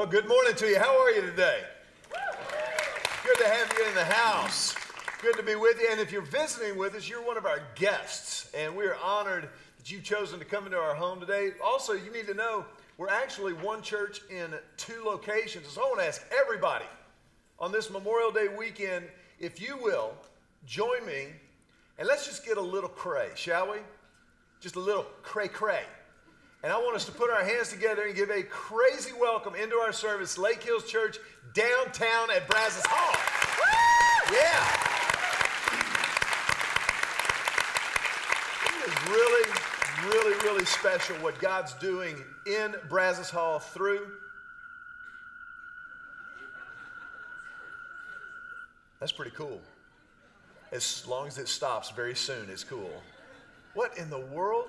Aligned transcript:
Well, 0.00 0.08
good 0.08 0.28
morning 0.28 0.54
to 0.54 0.66
you. 0.66 0.78
How 0.78 0.98
are 0.98 1.10
you 1.10 1.20
today? 1.20 1.60
Good 3.22 3.36
to 3.36 3.46
have 3.46 3.70
you 3.76 3.86
in 3.86 3.94
the 3.94 4.06
house. 4.06 4.74
Good 5.20 5.36
to 5.36 5.42
be 5.42 5.56
with 5.56 5.78
you. 5.78 5.88
And 5.90 6.00
if 6.00 6.10
you're 6.10 6.22
visiting 6.22 6.78
with 6.78 6.94
us, 6.94 7.06
you're 7.06 7.22
one 7.22 7.36
of 7.36 7.44
our 7.44 7.60
guests, 7.74 8.50
and 8.54 8.74
we 8.74 8.86
are 8.86 8.96
honored 9.04 9.50
that 9.76 9.90
you've 9.90 10.02
chosen 10.02 10.38
to 10.38 10.46
come 10.46 10.64
into 10.64 10.78
our 10.78 10.94
home 10.94 11.20
today. 11.20 11.50
Also, 11.62 11.92
you 11.92 12.10
need 12.10 12.26
to 12.28 12.32
know 12.32 12.64
we're 12.96 13.10
actually 13.10 13.52
one 13.52 13.82
church 13.82 14.22
in 14.30 14.54
two 14.78 15.02
locations. 15.04 15.68
So 15.68 15.82
I 15.82 15.84
want 15.84 16.00
to 16.00 16.06
ask 16.06 16.22
everybody 16.32 16.86
on 17.58 17.70
this 17.70 17.90
Memorial 17.90 18.30
Day 18.30 18.48
weekend, 18.48 19.04
if 19.38 19.60
you 19.60 19.76
will, 19.76 20.14
join 20.64 21.04
me 21.04 21.26
and 21.98 22.08
let's 22.08 22.24
just 22.24 22.46
get 22.46 22.56
a 22.56 22.62
little 22.62 22.88
cray, 22.88 23.28
shall 23.34 23.70
we? 23.70 23.80
Just 24.60 24.76
a 24.76 24.80
little 24.80 25.04
cray 25.22 25.48
cray. 25.48 25.82
And 26.62 26.70
I 26.70 26.76
want 26.76 26.94
us 26.94 27.06
to 27.06 27.12
put 27.12 27.30
our 27.30 27.42
hands 27.42 27.70
together 27.70 28.02
and 28.02 28.14
give 28.14 28.28
a 28.28 28.42
crazy 28.42 29.12
welcome 29.18 29.54
into 29.54 29.76
our 29.76 29.92
service, 29.92 30.36
Lake 30.36 30.62
Hills 30.62 30.84
Church, 30.84 31.18
downtown 31.54 32.30
at 32.30 32.46
Brazos 32.48 32.84
Hall. 32.86 33.16
Yeah. 34.30 34.66
It 38.76 38.88
is 38.88 38.94
really, 39.08 39.50
really, 40.12 40.36
really 40.44 40.64
special 40.66 41.16
what 41.16 41.38
God's 41.40 41.72
doing 41.74 42.16
in 42.44 42.74
Brazos 42.90 43.30
Hall 43.30 43.58
through. 43.58 44.06
That's 48.98 49.12
pretty 49.12 49.32
cool. 49.34 49.62
As 50.72 51.06
long 51.08 51.26
as 51.26 51.38
it 51.38 51.48
stops 51.48 51.90
very 51.90 52.14
soon, 52.14 52.50
it's 52.50 52.64
cool. 52.64 53.02
What 53.72 53.96
in 53.96 54.10
the 54.10 54.20
world? 54.20 54.68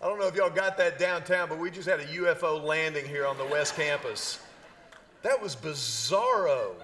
I 0.00 0.08
don't 0.08 0.18
know 0.18 0.26
if 0.26 0.34
y'all 0.34 0.50
got 0.50 0.76
that 0.76 0.98
downtown, 0.98 1.48
but 1.48 1.58
we 1.58 1.70
just 1.70 1.88
had 1.88 2.00
a 2.00 2.04
UFO 2.04 2.62
landing 2.62 3.06
here 3.06 3.26
on 3.26 3.38
the 3.38 3.46
West 3.46 3.76
Campus. 3.76 4.40
That 5.22 5.40
was 5.40 5.56
bizarro. 5.56 6.74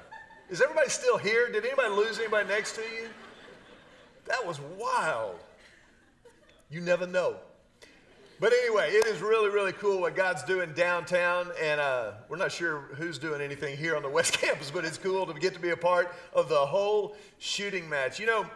Is 0.48 0.62
everybody 0.62 0.88
still 0.88 1.18
here? 1.18 1.52
Did 1.52 1.64
anybody 1.66 1.90
lose 1.90 2.18
anybody 2.18 2.48
next 2.48 2.72
to 2.76 2.80
you? 2.80 3.08
That 4.24 4.46
was 4.46 4.60
wild. 4.78 5.38
You 6.70 6.80
never 6.80 7.06
know. 7.06 7.36
But 8.40 8.54
anyway, 8.54 8.90
it 8.92 9.06
is 9.06 9.20
really, 9.20 9.50
really 9.50 9.72
cool 9.72 10.00
what 10.00 10.16
God's 10.16 10.42
doing 10.42 10.72
downtown, 10.72 11.48
and 11.62 11.80
uh, 11.80 12.12
we're 12.30 12.38
not 12.38 12.50
sure 12.50 12.88
who's 12.94 13.18
doing 13.18 13.42
anything 13.42 13.76
here 13.76 13.94
on 13.94 14.02
the 14.02 14.08
West 14.10 14.38
Campus, 14.40 14.70
but 14.70 14.86
it's 14.86 14.96
cool 14.96 15.26
to 15.26 15.34
get 15.38 15.52
to 15.52 15.60
be 15.60 15.70
a 15.70 15.76
part 15.76 16.14
of 16.32 16.48
the 16.48 16.56
whole 16.56 17.14
shooting 17.38 17.88
match. 17.90 18.18
You 18.18 18.26
know, 18.26 18.46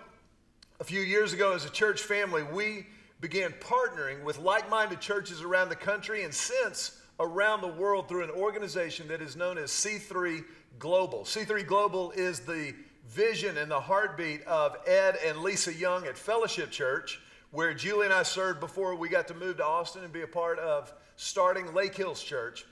a 0.80 0.84
few 0.84 1.02
years 1.02 1.34
ago, 1.34 1.52
as 1.52 1.66
a 1.66 1.70
church 1.70 2.02
family, 2.02 2.42
we 2.42 2.86
began 3.20 3.53
partnering 3.53 4.22
with 4.22 4.39
like 4.39 4.69
minded 4.69 5.00
churches 5.00 5.42
around 5.42 5.69
the 5.69 5.77
country 5.77 6.25
and 6.25 6.34
since 6.34 7.00
around 7.19 7.62
the 7.62 7.69
world 7.69 8.09
through 8.09 8.25
an 8.25 8.31
organization 8.31 9.09
that 9.09 9.22
is 9.22 9.36
known 9.36 9.56
as 9.56 9.70
C3 9.70 10.45
Global. 10.78 11.20
C3 11.20 11.67
Global 11.67 12.11
is 12.12 12.41
the 12.41 12.75
vision 13.09 13.56
and 13.56 13.70
the 13.70 13.81
heartbeat 13.81 14.42
of 14.44 14.77
Ed 14.87 15.17
and 15.25 15.39
Lisa 15.39 15.72
Young 15.72 16.06
at 16.06 16.19
Fellowship 16.19 16.70
Church 16.70 17.20
where 17.50 17.72
Julie 17.72 18.06
and 18.06 18.14
I 18.14 18.22
served 18.22 18.61
before 18.61 18.94
we 18.94 19.09
got 19.09 19.28
to 19.28 19.34
move 19.34 19.59
to 19.59 19.64
Austin 19.64 20.05
and 20.05 20.12
be 20.12 20.22
a 20.22 20.27
part 20.27 20.59
of 20.59 20.92
starting 21.17 21.72
Lake 21.72 21.94
Hills 21.94 22.22
Church. 22.22 22.67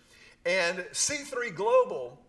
And 0.45 0.79
C3 0.93 1.55
Global 1.55 2.21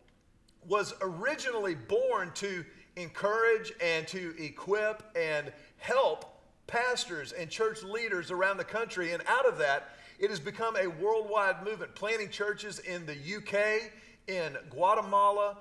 was 0.67 0.93
originally 1.01 1.75
born 1.75 2.31
to 2.35 2.63
encourage 2.95 3.73
and 3.83 4.07
to 4.07 4.33
equip 4.41 5.03
and 5.17 5.51
help 5.77 6.34
pastors 6.67 7.31
and 7.31 7.49
church 7.49 7.83
leaders 7.83 8.31
around 8.31 8.57
the 8.57 8.63
country. 8.63 9.13
And 9.13 9.23
out 9.27 9.47
of 9.47 9.57
that, 9.59 9.89
it 10.19 10.29
has 10.29 10.39
become 10.39 10.75
a 10.77 10.87
worldwide 10.87 11.63
movement, 11.63 11.95
planting 11.95 12.29
churches 12.29 12.79
in 12.79 13.05
the 13.05 13.13
UK, 13.13 13.91
in 14.27 14.57
Guatemala, 14.69 15.57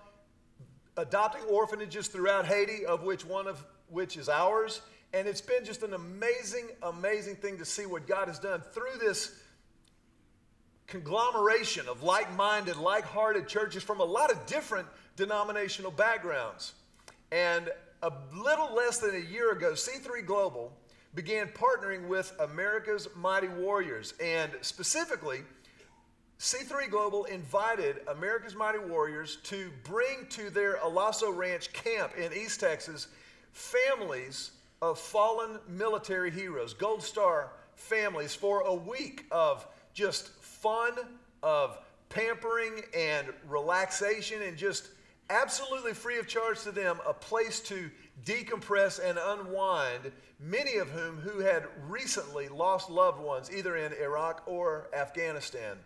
adopting 0.97 1.43
orphanages 1.43 2.09
throughout 2.09 2.47
Haiti, 2.47 2.87
of 2.87 3.03
which 3.03 3.25
one 3.25 3.47
of 3.47 3.65
which 3.89 4.17
is 4.17 4.29
ours, 4.29 4.81
and 5.13 5.29
it's 5.29 5.41
been 5.41 5.65
just 5.65 5.85
an 5.85 5.95
amazing, 5.95 6.69
amazing 6.83 7.37
thing 7.37 7.59
to 7.59 7.65
see 7.65 7.87
what 7.87 8.07
God 8.07 8.27
has 8.27 8.41
done 8.41 8.61
through 8.73 8.99
this 9.01 9.33
conglomeration 10.89 11.89
of 11.89 12.03
like 12.03 12.35
minded, 12.35 12.77
like 12.77 13.05
hearted 13.05 13.47
churches 13.47 13.83
from 13.83 14.01
a 14.01 14.05
lot 14.05 14.33
of 14.33 14.45
different 14.47 14.89
denominational 15.17 15.93
backgrounds. 15.93 16.73
And 17.31 17.71
a 18.03 18.13
little 18.35 18.75
less 18.75 18.99
than 18.99 19.15
a 19.15 19.31
year 19.31 19.53
ago, 19.53 19.73
C3 19.73 20.27
Global 20.27 20.73
began 21.15 21.49
partnering 21.49 22.09
with 22.09 22.33
America's 22.41 23.09
Mighty 23.15 23.49
Warriors. 23.49 24.15
And 24.23 24.51
specifically, 24.63 25.43
C3 26.39 26.91
Global 26.91 27.25
invited 27.25 28.01
America's 28.09 28.57
Mighty 28.57 28.79
Warriors 28.79 29.39
to 29.45 29.71
bring 29.85 30.27
to 30.31 30.51
their 30.51 30.77
Alasso 30.79 31.35
Ranch 31.35 31.73
camp 31.73 32.13
in 32.17 32.33
East 32.33 32.61
Texas 32.61 33.09
families 33.53 34.51
of 34.83 34.99
fallen 34.99 35.59
military 35.69 36.31
heroes, 36.31 36.75
Gold 36.75 37.03
Star 37.03 37.53
families, 37.77 38.35
for 38.35 38.63
a 38.63 38.75
week 38.75 39.25
of 39.31 39.67
just 39.95 40.31
fun, 40.43 40.93
of 41.43 41.79
pampering 42.09 42.83
and 42.97 43.29
relaxation, 43.49 44.43
and 44.43 44.57
just 44.57 44.89
absolutely 45.31 45.95
free 45.95 46.19
of 46.19 46.27
charge 46.27 46.63
to 46.63 46.73
them, 46.73 46.99
a 47.07 47.15
place 47.15 47.61
to 47.61 47.91
decompress 48.25 49.01
and 49.03 49.19
unwind, 49.19 50.13
many 50.41 50.77
of 50.77 50.89
whom 50.91 51.19
who 51.19 51.41
had 51.41 51.65
recently 51.89 52.49
lost 52.49 52.91
loved 52.91 53.21
ones, 53.21 53.51
either 53.51 53.77
in 53.77 53.93
Iraq 53.95 54.43
or 54.47 54.89
Afghanistan. 54.97 55.77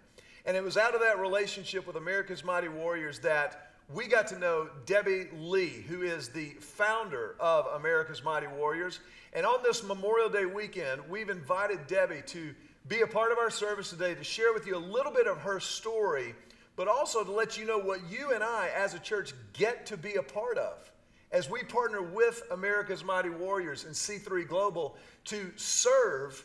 And 0.44 0.56
it 0.56 0.62
was 0.62 0.76
out 0.76 0.94
of 0.94 1.00
that 1.00 1.18
relationship 1.18 1.86
with 1.86 1.96
America's 1.96 2.44
Mighty 2.44 2.68
Warriors 2.68 3.18
that 3.20 3.72
we 3.92 4.06
got 4.06 4.26
to 4.28 4.38
know 4.38 4.68
Debbie 4.86 5.28
Lee, 5.38 5.84
who 5.88 6.02
is 6.02 6.28
the 6.28 6.50
founder 6.60 7.36
of 7.40 7.66
America's 7.66 8.22
Mighty 8.22 8.46
Warriors. 8.46 9.00
And 9.32 9.46
on 9.46 9.62
this 9.62 9.82
Memorial 9.82 10.28
Day 10.28 10.46
weekend, 10.46 11.02
we've 11.08 11.30
invited 11.30 11.86
Debbie 11.86 12.22
to 12.26 12.54
be 12.86 13.00
a 13.00 13.06
part 13.06 13.32
of 13.32 13.38
our 13.38 13.50
service 13.50 13.90
today 13.90 14.14
to 14.14 14.24
share 14.24 14.52
with 14.52 14.66
you 14.66 14.76
a 14.76 14.78
little 14.78 15.12
bit 15.12 15.26
of 15.26 15.38
her 15.38 15.60
story, 15.60 16.34
but 16.76 16.88
also 16.88 17.24
to 17.24 17.32
let 17.32 17.58
you 17.58 17.66
know 17.66 17.78
what 17.78 18.00
you 18.10 18.32
and 18.32 18.42
I 18.42 18.70
as 18.74 18.94
a 18.94 18.98
church 18.98 19.34
get 19.52 19.86
to 19.86 19.96
be 19.96 20.14
a 20.14 20.22
part 20.22 20.56
of 20.58 20.90
as 21.30 21.50
we 21.50 21.62
partner 21.62 22.02
with 22.02 22.42
America's 22.50 23.04
Mighty 23.04 23.30
Warriors 23.30 23.84
and 23.84 23.94
C3 23.94 24.46
Global 24.48 24.96
to 25.26 25.50
serve 25.56 26.44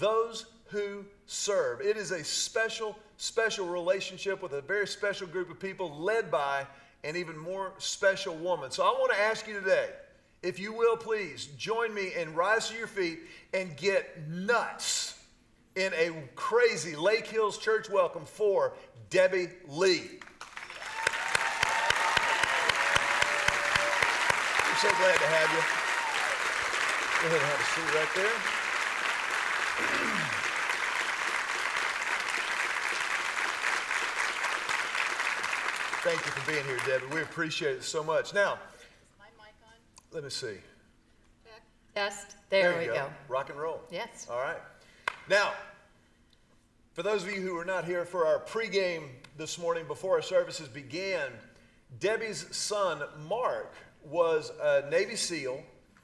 those 0.00 0.46
who 0.66 1.04
serve. 1.26 1.80
It 1.80 1.96
is 1.96 2.10
a 2.10 2.24
special, 2.24 2.98
special 3.16 3.66
relationship 3.66 4.42
with 4.42 4.52
a 4.52 4.62
very 4.62 4.86
special 4.86 5.26
group 5.26 5.50
of 5.50 5.60
people 5.60 5.98
led 6.00 6.30
by 6.30 6.66
an 7.04 7.16
even 7.16 7.36
more 7.36 7.72
special 7.78 8.34
woman. 8.34 8.70
So 8.70 8.82
I 8.82 8.88
want 8.98 9.12
to 9.12 9.20
ask 9.20 9.46
you 9.46 9.54
today, 9.60 9.90
if 10.42 10.58
you 10.58 10.72
will 10.72 10.96
please 10.96 11.46
join 11.58 11.94
me 11.94 12.12
and 12.16 12.34
rise 12.36 12.68
to 12.70 12.76
your 12.76 12.86
feet 12.86 13.20
and 13.52 13.76
get 13.76 14.28
nuts 14.28 15.18
in 15.76 15.92
a 15.94 16.10
crazy 16.34 16.96
Lake 16.96 17.26
Hills 17.26 17.58
church 17.58 17.90
welcome 17.90 18.24
for 18.24 18.74
Debbie 19.10 19.48
Lee. 19.68 20.18
So 24.84 24.90
glad 24.90 25.16
to 25.16 25.24
have 25.24 25.50
you. 25.50 25.62
Go 27.22 27.28
ahead 27.28 27.40
and 27.40 27.48
have 27.48 27.58
a 27.58 27.64
seat 27.72 27.88
right 27.96 28.12
there. 28.14 28.36
Thank 36.02 36.26
you 36.26 36.32
for 36.32 36.50
being 36.50 36.64
here, 36.66 36.76
Debbie. 36.84 37.14
We 37.14 37.22
appreciate 37.22 37.76
it 37.76 37.82
so 37.82 38.04
much. 38.04 38.34
Now, 38.34 38.58
my 39.18 39.24
mic 39.38 39.54
on? 39.64 39.72
let 40.12 40.22
me 40.22 40.28
see. 40.28 40.58
Test. 41.94 42.36
There, 42.50 42.72
There 42.72 42.78
we 42.78 42.84
you 42.84 42.92
go. 42.92 43.06
Rock 43.28 43.48
and 43.48 43.58
roll. 43.58 43.80
Yes. 43.90 44.26
All 44.30 44.36
right. 44.36 44.60
Now, 45.30 45.54
for 46.92 47.02
those 47.02 47.22
of 47.22 47.30
you 47.32 47.40
who 47.40 47.56
are 47.56 47.64
not 47.64 47.86
here 47.86 48.04
for 48.04 48.26
our 48.26 48.40
pregame 48.40 49.04
this 49.38 49.58
morning 49.58 49.86
before 49.86 50.16
our 50.16 50.22
services 50.22 50.68
began, 50.68 51.30
Debbie's 52.00 52.54
son, 52.54 53.02
Marc, 53.26 53.72
was 54.06 54.52
a 54.62 54.88
Navy 54.90 55.16
SEAL. 55.16 55.62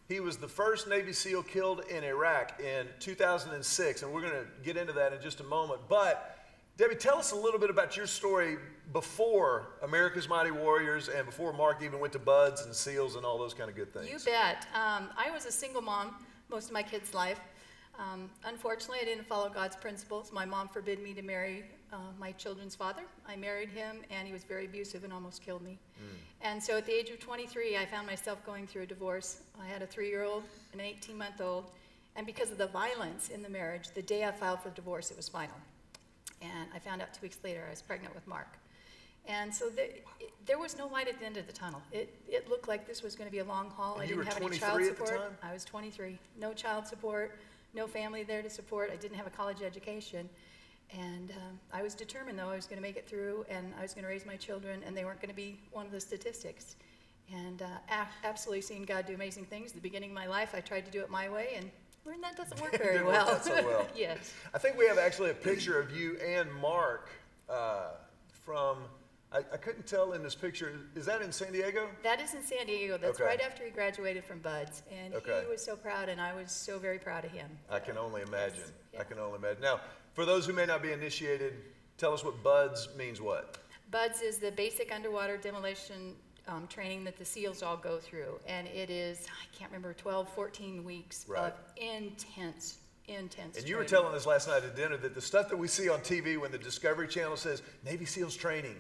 He 0.09 0.21
was 0.21 0.37
the 0.37 0.49
first 0.49 0.89
Navy 0.89 1.13
SEAL 1.13 1.45
killed 1.45 1.83
in 1.89 2.03
Iraq 2.03 2.61
in 2.61 2.87
2006, 2.99 4.03
and 4.03 4.13
we're 4.13 4.23
going 4.23 4.33
to 4.33 4.47
get 4.65 4.77
into 4.77 4.93
that 4.95 5.13
in 5.13 5.21
just 5.21 5.41
a 5.41 5.45
moment. 5.45 5.81
But, 5.89 6.37
Debbie, 6.77 6.97
tell 6.97 7.17
us 7.19 7.31
a 7.31 7.37
little 7.37 7.61
bit 7.61 7.71
about 7.71 7.97
your 7.97 8.07
story 8.07 8.57
before 8.93 9.69
America's 9.83 10.29
Mighty 10.29 10.51
Warriors 10.51 11.09
and 11.09 11.27
before 11.27 11.53
Marc 11.53 11.83
even 11.83 12.01
went 12.01 12.13
to 12.15 12.19
BUD/S 12.19 12.65
and 12.65 12.75
SEALs 12.75 13.15
and 13.15 13.25
all 13.25 13.39
those 13.39 13.55
kind 13.55 13.71
of 13.71 13.77
good 13.77 13.93
things. 13.93 14.11
You 14.11 14.19
bet. 14.19 14.67
Um, 14.75 15.11
I 15.17 15.31
was 15.31 15.47
a 15.47 15.53
single 15.53 15.83
mom 15.83 16.17
most 16.49 16.67
of 16.67 16.73
my 16.73 16.83
kids' 16.83 17.15
life. 17.15 17.41
Um, 17.99 18.31
unfortunately, 18.45 18.99
I 19.01 19.05
didn't 19.05 19.27
follow 19.27 19.49
God's 19.49 19.77
principles. 19.77 20.33
My 20.33 20.45
mom 20.45 20.69
forbid 20.69 21.03
me 21.03 21.13
to 21.15 21.23
marry 21.23 21.65
uh, 21.93 21.97
my 22.19 22.33
children's 22.33 22.75
father. 22.75 23.03
I 23.29 23.37
married 23.37 23.69
him, 23.69 23.99
and 24.11 24.27
he 24.27 24.33
was 24.33 24.45
very 24.45 24.67
abusive 24.67 25.05
and 25.05 25.13
almost 25.13 25.43
killed 25.43 25.63
me. 25.63 25.79
And 26.43 26.63
so 26.63 26.77
at 26.79 26.87
the 26.87 26.93
age 26.93 27.11
of 27.11 27.21
23, 27.21 27.77
I 27.77 27.85
found 27.85 28.07
myself 28.07 28.45
going 28.47 28.67
through 28.67 28.83
a 28.83 28.87
divorce. 28.87 29.43
I 29.61 29.67
had 29.67 29.83
a 29.83 29.87
three 29.87 30.09
year 30.09 30.25
old 30.25 30.45
and 30.73 30.81
an 30.81 30.87
18 30.87 31.17
month 31.19 31.41
old. 31.41 31.71
And 32.17 32.27
because 32.27 32.51
of 32.51 32.59
the 32.59 32.67
violence 32.67 33.29
in 33.29 33.43
the 33.43 33.49
marriage, 33.49 33.89
the 33.95 34.03
day 34.03 34.25
I 34.25 34.33
filed 34.33 34.61
for 34.61 34.71
divorce, 34.71 35.11
it 35.11 35.17
was 35.17 35.29
final. 35.29 35.55
And 36.43 36.69
I 36.75 36.79
found 36.79 37.03
out 37.03 37.13
two 37.13 37.21
weeks 37.23 37.39
later 37.45 37.65
I 37.67 37.71
was 37.71 37.83
pregnant 37.83 38.15
with 38.15 38.27
Marc. 38.27 38.59
And 39.27 39.55
so 39.55 39.69
the, 39.69 39.85
it, 40.19 40.31
there 40.47 40.59
was 40.59 40.77
no 40.79 40.87
light 40.87 41.07
at 41.07 41.21
the 41.21 41.27
end 41.27 41.37
of 41.37 41.47
the 41.47 41.53
tunnel. 41.53 41.83
It, 41.93 42.15
it 42.27 42.49
looked 42.49 42.69
like 42.69 42.87
this 42.87 43.03
was 43.03 43.15
going 43.15 43.29
to 43.29 43.33
be 43.33 43.41
a 43.41 43.45
long 43.45 43.71
haul. 43.71 43.95
And 43.95 44.03
I 44.03 44.05
you 44.05 44.09
didn't 44.17 44.19
were 44.19 44.25
have 44.25 44.43
any 44.43 44.59
child 44.59 44.73
23 44.81 44.89
at 44.89 44.99
the 44.99 45.07
support. 45.07 45.23
time? 45.23 45.51
I 45.51 45.53
was 45.53 45.65
23. 45.65 46.19
No 46.41 46.53
child 46.55 46.87
support, 46.87 47.39
no 47.75 47.87
family 47.87 48.23
there 48.23 48.43
to 48.43 48.51
support. 48.51 48.91
I 48.93 48.97
didn't 48.97 49.17
have 49.17 49.27
a 49.27 49.31
college 49.31 49.63
education. 49.63 50.29
And 50.99 51.31
um, 51.31 51.59
I 51.73 51.83
was 51.83 51.95
determined, 51.95 52.39
though, 52.39 52.49
I 52.49 52.57
was 52.57 52.67
going 52.67 52.79
to 52.79 52.83
make 52.83 52.97
it 52.97 53.09
through 53.09 53.45
and 53.49 53.73
I 53.79 53.83
was 53.83 53.95
going 53.95 54.03
to 54.05 54.09
raise 54.09 54.27
my 54.27 54.37
children, 54.37 54.83
and 54.85 54.97
they 54.97 55.05
weren't 55.05 55.21
going 55.21 55.31
to 55.31 55.37
be 55.37 55.59
one 55.73 55.87
of 55.87 55.93
the 55.93 56.01
statistics. 56.01 56.77
And 57.33 57.63
uh, 57.63 57.67
a- 57.89 58.27
absolutely 58.27 58.63
seeing 58.63 58.83
God 58.83 59.07
do 59.07 59.15
amazing 59.15 59.45
things. 59.45 59.71
At 59.71 59.77
the 59.77 59.81
beginning 59.83 60.11
of 60.11 60.15
my 60.17 60.27
life, 60.27 60.53
I 60.55 60.61
tried 60.61 60.85
to 60.87 60.91
do 60.91 61.01
it 61.01 61.11
my 61.11 61.29
way 61.29 61.51
and 61.57 61.71
learned 62.05 62.25
that 62.25 62.37
doesn't 62.37 62.61
work 62.61 62.73
very 62.79 62.95
Didn't 62.95 63.07
work 63.07 63.27
well. 63.27 63.41
so 63.41 63.55
well. 63.65 63.87
yes. 63.97 64.33
I 64.53 64.59
think 64.59 64.77
we 64.77 64.87
have 64.89 64.99
actually 64.99 65.31
a 65.31 65.35
picture 65.35 65.79
of 65.79 65.97
you 65.97 66.17
and 66.17 66.53
Marc 66.55 67.09
uh, 67.49 67.91
from, 68.45 68.79
I, 69.33 69.39
I 69.39 69.57
couldn't 69.57 69.87
tell 69.87 70.13
in 70.13 70.23
this 70.25 70.35
picture, 70.35 70.73
is 70.97 71.07
that 71.07 71.23
in 71.23 71.31
San 71.31 71.53
Diego? 71.53 71.89
That 72.03 72.21
is 72.21 72.35
in 72.35 72.43
San 72.43 72.67
Diego. 72.67 72.99
That's 72.99 73.21
Okay. 73.21 73.29
right 73.29 73.41
after 73.41 73.65
he 73.65 73.71
graduated 73.71 74.25
from 74.25 74.41
BUD/S. 74.41 74.83
And 74.91 75.15
Okay. 75.15 75.43
he 75.45 75.51
was 75.51 75.65
so 75.65 75.77
proud, 75.77 76.09
and 76.09 76.21
I 76.21 76.35
was 76.35 76.51
so 76.51 76.79
very 76.81 76.99
proud 76.99 77.25
of 77.25 77.31
him. 77.31 77.49
I 77.71 77.79
can 77.79 77.97
only 77.97 78.23
imagine. 78.23 78.65
Yeah. 78.93 79.01
I 79.01 79.05
can 79.05 79.19
only 79.21 79.39
imagine. 79.39 79.63
Now, 79.63 79.81
for 80.15 80.25
those 80.25 80.47
who 80.47 80.53
may 80.53 80.67
not 80.67 80.83
be 80.83 80.91
initiated, 80.93 81.55
tell 81.97 82.13
us 82.13 82.25
what 82.25 82.43
BUD/S 82.43 82.89
means 82.97 83.21
what? 83.21 83.59
BUD/S 83.93 84.21
is 84.21 84.39
the 84.39 84.51
basic 84.51 84.93
underwater 84.93 85.37
demolition 85.37 86.17
um, 86.49 86.67
training 86.67 87.05
that 87.05 87.17
the 87.17 87.25
SEALs 87.25 87.63
all 87.63 87.77
go 87.77 87.99
through. 88.01 88.41
And 88.49 88.67
it 88.67 88.91
is, 88.91 89.25
I 89.29 89.47
can't 89.57 89.71
remember, 89.71 89.95
12, 89.95 90.29
14 90.35 90.83
weeks 90.83 91.25
Right. 91.29 91.53
of 91.53 91.53
intense, 91.77 92.79
intense 93.07 93.59
And 93.59 93.69
you 93.69 93.77
were 93.77 93.83
training. 93.85 94.03
telling 94.03 94.17
us 94.17 94.27
last 94.27 94.49
night 94.49 94.65
at 94.65 94.75
dinner 94.75 94.97
that 94.97 95.15
the 95.15 95.21
stuff 95.21 95.49
that 95.51 95.57
we 95.57 95.69
see 95.69 95.89
on 95.89 96.01
TV 96.01 96.37
when 96.37 96.51
the 96.51 96.59
Discovery 96.59 97.07
Channel 97.07 97.37
says 97.37 97.63
Navy 97.85 98.05
SEALs 98.05 98.35
training 98.35 98.75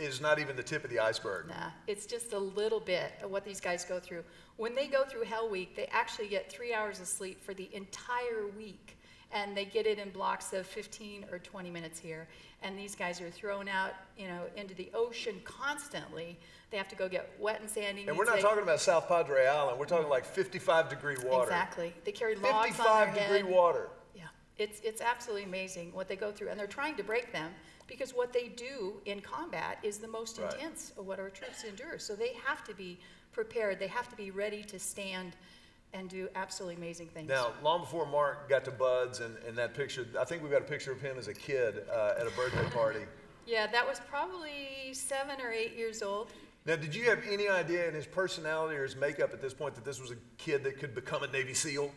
is 0.00 0.20
not 0.20 0.38
even 0.38 0.56
the 0.56 0.62
tip 0.62 0.82
of 0.84 0.90
the 0.90 0.98
iceberg. 0.98 1.48
Nah, 1.48 1.70
it's 1.86 2.06
just 2.06 2.32
a 2.32 2.38
little 2.38 2.80
bit 2.80 3.12
of 3.22 3.30
what 3.30 3.44
these 3.44 3.60
guys 3.60 3.84
go 3.84 4.00
through. 4.00 4.24
When 4.56 4.74
they 4.74 4.86
go 4.86 5.04
through 5.04 5.24
Hell 5.24 5.48
Week, 5.48 5.76
they 5.76 5.86
actually 5.92 6.28
get 6.28 6.50
three 6.50 6.72
hours 6.74 7.00
of 7.00 7.06
sleep 7.06 7.42
for 7.42 7.54
the 7.54 7.68
entire 7.74 8.46
week. 8.56 8.96
And 9.32 9.56
they 9.56 9.64
get 9.64 9.86
it 9.86 10.00
in 10.00 10.10
blocks 10.10 10.52
of 10.52 10.66
15 10.66 11.26
or 11.30 11.38
20 11.38 11.70
minutes 11.70 12.00
here. 12.00 12.26
And 12.64 12.76
these 12.76 12.96
guys 12.96 13.20
are 13.20 13.30
thrown 13.30 13.68
out, 13.68 13.92
you 14.18 14.26
know, 14.26 14.40
into 14.56 14.74
the 14.74 14.90
ocean 14.92 15.36
constantly. 15.44 16.36
They 16.72 16.76
have 16.76 16.88
to 16.88 16.96
go 16.96 17.08
get 17.08 17.30
wet 17.38 17.60
and 17.60 17.70
sandy. 17.70 18.08
And 18.08 18.16
we're 18.18 18.24
not 18.24 18.36
They- 18.36 18.42
talking 18.42 18.64
about 18.64 18.80
South 18.80 19.06
Padre 19.06 19.46
Island. 19.46 19.78
We're 19.78 19.86
talking 19.86 20.08
like 20.08 20.24
55 20.24 20.88
degree 20.88 21.16
water. 21.24 21.44
Exactly. 21.44 21.94
They 22.04 22.10
carry 22.10 22.34
logs 22.34 22.80
on 22.80 22.86
their 22.86 23.06
55 23.06 23.14
degree 23.14 23.36
head. 23.38 23.44
water. 23.46 23.88
Yeah, 24.16 24.22
it's, 24.58 24.80
it's 24.80 25.00
absolutely 25.00 25.44
amazing 25.44 25.92
what 25.92 26.08
they 26.08 26.16
go 26.16 26.32
through, 26.32 26.48
and 26.48 26.58
they're 26.58 26.66
trying 26.66 26.96
to 26.96 27.04
break 27.04 27.32
them 27.32 27.52
because 27.90 28.14
what 28.14 28.32
they 28.32 28.48
do 28.48 28.94
in 29.04 29.20
combat 29.20 29.78
is 29.82 29.98
the 29.98 30.08
most 30.08 30.38
Right. 30.38 30.54
intense 30.54 30.92
of 30.96 31.06
what 31.06 31.18
our 31.18 31.28
troops 31.28 31.64
endure. 31.64 31.98
So 31.98 32.14
they 32.14 32.34
have 32.46 32.62
to 32.64 32.74
be 32.74 32.98
prepared, 33.32 33.78
they 33.80 33.88
have 33.88 34.08
to 34.08 34.16
be 34.16 34.30
ready 34.30 34.62
to 34.62 34.78
stand 34.78 35.36
and 35.92 36.08
do 36.08 36.28
absolutely 36.36 36.76
amazing 36.76 37.08
things. 37.08 37.28
Now, 37.28 37.52
long 37.64 37.80
before 37.80 38.06
Marc 38.06 38.48
got 38.48 38.64
to 38.66 38.70
BUD/S 38.70 39.18
and, 39.18 39.36
and 39.38 39.58
that 39.58 39.74
picture, 39.74 40.06
I 40.18 40.24
think 40.24 40.40
we've 40.40 40.52
got 40.52 40.62
a 40.62 40.64
picture 40.64 40.92
of 40.92 41.00
him 41.00 41.18
as 41.18 41.26
a 41.26 41.34
kid 41.34 41.82
uh, 41.92 42.14
at 42.16 42.28
a 42.28 42.30
birthday 42.30 42.64
party. 42.70 43.00
Yeah, 43.44 43.66
that 43.66 43.86
was 43.86 44.00
probably 44.08 44.92
seven 44.92 45.40
or 45.40 45.50
eight 45.50 45.76
years 45.76 46.00
old. 46.00 46.30
Now, 46.64 46.76
did 46.76 46.94
you 46.94 47.06
have 47.10 47.24
any 47.28 47.48
idea 47.48 47.88
in 47.88 47.94
his 47.94 48.06
personality 48.06 48.76
or 48.76 48.84
his 48.84 48.94
makeup 48.94 49.32
at 49.32 49.40
this 49.42 49.52
point 49.52 49.74
that 49.74 49.84
this 49.84 50.00
was 50.00 50.12
a 50.12 50.16
kid 50.38 50.62
that 50.62 50.78
could 50.78 50.94
become 50.94 51.24
a 51.24 51.26
Navy 51.26 51.54
SEAL? 51.54 51.90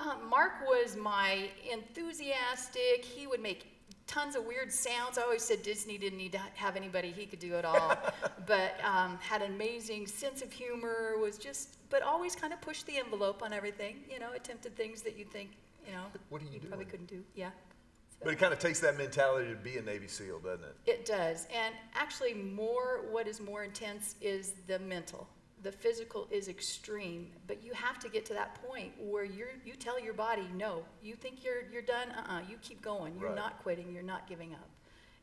Uh, 0.00 0.16
Marc 0.28 0.52
was 0.66 0.96
my 0.96 1.50
enthusiastic. 1.70 3.04
He 3.04 3.26
would 3.26 3.40
make 3.40 3.73
tons 4.06 4.36
of 4.36 4.44
weird 4.44 4.72
sounds. 4.72 5.18
I 5.18 5.22
always 5.22 5.42
said 5.42 5.62
Disney 5.62 5.98
didn't 5.98 6.18
need 6.18 6.32
to 6.32 6.40
have 6.54 6.76
anybody; 6.76 7.10
he 7.10 7.26
could 7.26 7.38
do 7.38 7.54
it 7.54 7.64
all. 7.64 7.96
but 8.46 8.74
um, 8.84 9.18
had 9.20 9.42
an 9.42 9.52
amazing 9.54 10.06
sense 10.06 10.42
of 10.42 10.52
humor. 10.52 11.16
Was 11.20 11.38
just, 11.38 11.76
but 11.90 12.02
always 12.02 12.34
kind 12.36 12.52
of 12.52 12.60
pushed 12.60 12.86
the 12.86 12.98
envelope 12.98 13.42
on 13.42 13.52
everything. 13.52 13.96
You 14.10 14.18
know, 14.18 14.32
attempted 14.34 14.76
things 14.76 15.02
that 15.02 15.16
you'd 15.16 15.30
think, 15.30 15.50
you 15.86 15.92
know, 15.92 16.04
What 16.28 16.42
are 16.42 16.44
you 16.46 16.60
probably 16.60 16.78
doing? 16.84 16.90
couldn't 16.90 17.06
do. 17.06 17.22
Yeah. 17.34 17.50
So- 17.50 18.24
But 18.24 18.32
it 18.34 18.38
kind 18.38 18.52
of 18.52 18.58
takes 18.58 18.80
that 18.80 18.96
mentality 18.96 19.50
to 19.50 19.56
be 19.56 19.76
a 19.78 19.82
Navy 19.82 20.08
SEAL, 20.08 20.40
doesn't 20.40 20.64
it? 20.64 20.76
It 20.86 21.04
does. 21.04 21.46
And 21.54 21.74
actually, 21.94 22.34
more, 22.34 23.02
what 23.10 23.26
is 23.26 23.40
more 23.40 23.64
intense 23.64 24.14
is 24.20 24.52
the 24.66 24.78
mental. 24.78 25.26
The 25.64 25.72
physical 25.72 26.28
is 26.30 26.48
extreme, 26.48 27.28
but 27.46 27.64
you 27.64 27.72
have 27.72 27.98
to 28.00 28.10
get 28.10 28.26
to 28.26 28.34
that 28.34 28.62
point 28.68 28.92
where 29.00 29.24
you're, 29.24 29.48
you 29.64 29.72
tell 29.72 29.98
your 29.98 30.12
body, 30.12 30.46
no, 30.54 30.82
you 31.02 31.14
think 31.14 31.42
you're, 31.42 31.62
you're 31.72 31.80
done, 31.80 32.08
uh-uh, 32.10 32.40
you 32.50 32.58
keep 32.60 32.82
going. 32.82 33.14
You're 33.18 33.30
Right. 33.30 33.36
not 33.36 33.62
quitting, 33.62 33.90
you're 33.90 34.02
not 34.02 34.28
giving 34.28 34.52
up. 34.52 34.68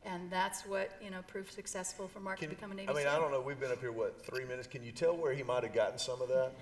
And 0.04 0.32
that's 0.32 0.66
what, 0.66 0.94
you 1.00 1.12
know, 1.12 1.20
proved 1.28 1.54
successful 1.54 2.08
for 2.08 2.20
Marc 2.22 2.40
Can- 2.40 2.50
to 2.50 2.56
become 2.56 2.72
a 2.72 2.74
Navy 2.74 2.90
I 2.90 2.94
mean, 2.94 3.04
SEAL. 3.04 3.12
I 3.12 3.20
don't 3.20 3.32
know. 3.32 3.40
We've 3.40 3.60
been 3.60 3.72
up 3.72 3.80
here, 3.82 3.92
what, 3.92 4.26
three 4.26 4.46
minutes? 4.46 4.68
Can 4.68 4.84
you 4.84 4.92
tell 4.92 5.16
where 5.16 5.32
he 5.32 5.44
might 5.44 5.62
have 5.62 5.76
gotten 5.76 6.00
some 6.00 6.24
of 6.24 6.28
that? 6.30 6.54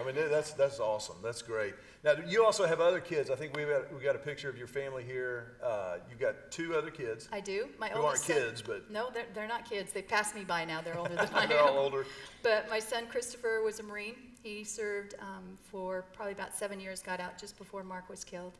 I 0.00 0.04
mean, 0.04 0.14
that's, 0.14 0.52
that's 0.52 0.80
awesome. 0.80 1.16
That's 1.22 1.42
great. 1.42 1.74
Now, 2.04 2.14
you 2.26 2.44
also 2.44 2.66
have 2.66 2.80
other 2.80 3.00
kids. 3.00 3.30
I 3.30 3.36
think 3.36 3.56
we've 3.56 3.68
got, 3.68 3.92
we 3.94 4.00
got 4.02 4.16
a 4.16 4.18
picture 4.18 4.48
of 4.48 4.56
your 4.56 4.66
family 4.66 5.04
here. 5.04 5.56
Uh, 5.62 5.98
you've 6.10 6.18
got 6.18 6.50
two 6.50 6.74
other 6.74 6.90
kids. 6.90 7.28
I 7.30 7.40
do. 7.40 7.68
My 7.78 7.88
Who 7.90 8.02
aren't 8.02 8.18
son- 8.18 8.36
kids, 8.36 8.62
but- 8.62 8.90
No, 8.90 9.10
they're, 9.12 9.26
they're 9.34 9.46
not 9.46 9.68
kids. 9.68 9.92
They 9.92 10.02
passed 10.02 10.34
me 10.34 10.44
by 10.44 10.64
now. 10.64 10.80
They're 10.80 10.98
older 10.98 11.14
than 11.14 11.28
I 11.34 11.44
am. 11.44 11.48
They're 11.48 11.60
all 11.62 11.78
older. 11.78 12.06
But 12.42 12.68
my 12.70 12.78
son 12.78 13.06
Christopher 13.06 13.62
was 13.62 13.80
a 13.80 13.82
Marine. 13.82 14.16
He 14.42 14.64
served 14.64 15.14
um, 15.20 15.58
for 15.62 16.04
probably 16.12 16.32
about 16.32 16.54
seven 16.54 16.80
years, 16.80 17.02
got 17.02 17.20
out 17.20 17.38
just 17.38 17.56
before 17.58 17.84
Marc 17.84 18.08
was 18.08 18.24
killed. 18.24 18.54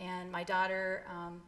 And 0.00 0.30
my 0.30 0.44
daughter, 0.44 1.04
um, 1.10 1.40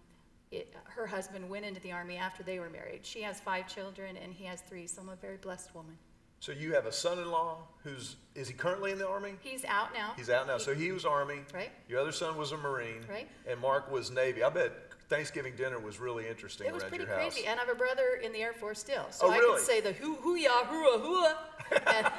it, 0.52 0.74
her 0.84 1.06
husband 1.06 1.48
went 1.50 1.64
into 1.66 1.80
the 1.80 1.92
Army 1.92 2.16
after 2.16 2.42
they 2.42 2.60
were 2.60 2.70
married. 2.70 3.00
She 3.04 3.20
has 3.22 3.40
five 3.40 3.66
children, 3.68 4.16
and 4.16 4.32
he 4.32 4.44
has 4.44 4.60
three, 4.62 4.86
so 4.86 5.02
I'm 5.02 5.08
a 5.10 5.16
very 5.16 5.36
blessed 5.36 5.74
woman. 5.74 5.96
So 6.44 6.52
you 6.52 6.74
have 6.74 6.84
a 6.84 6.92
son-in-law 6.92 7.56
who's, 7.84 8.16
is 8.34 8.48
he 8.48 8.52
currently 8.52 8.92
in 8.92 8.98
the 8.98 9.08
Army? 9.08 9.32
He's 9.40 9.64
out 9.64 9.94
now. 9.94 10.12
He's 10.14 10.28
out 10.28 10.46
now. 10.46 10.58
So 10.58 10.74
he 10.74 10.92
was 10.92 11.06
Army. 11.06 11.38
Right. 11.54 11.70
Your 11.88 11.98
other 11.98 12.12
son 12.12 12.36
was 12.36 12.52
a 12.52 12.58
Marine. 12.58 13.00
Right. 13.08 13.26
And 13.48 13.58
Marc 13.58 13.90
was 13.90 14.10
Navy. 14.10 14.44
I 14.44 14.50
bet 14.50 14.70
Thanksgiving 15.08 15.56
dinner 15.56 15.78
was 15.78 15.98
really 15.98 16.28
interesting 16.28 16.66
It 16.66 16.74
was 16.74 16.82
around 16.82 16.90
pretty 16.90 17.04
your 17.06 17.14
house. 17.18 17.32
crazy. 17.32 17.46
And 17.46 17.58
I 17.58 17.64
have 17.64 17.74
a 17.74 17.78
brother 17.78 18.20
in 18.22 18.30
the 18.34 18.42
Air 18.42 18.52
Force 18.52 18.78
still. 18.78 19.06
So 19.08 19.28
Oh, 19.28 19.30
I 19.30 19.38
really? 19.38 19.56
could 19.56 19.66
say 19.66 19.80
the 19.80 19.94
hoo 19.94 20.16
hoo 20.16 20.34
ya 20.36 20.66
hoo 20.66 20.98
hoo 20.98 21.26
and 21.86 22.12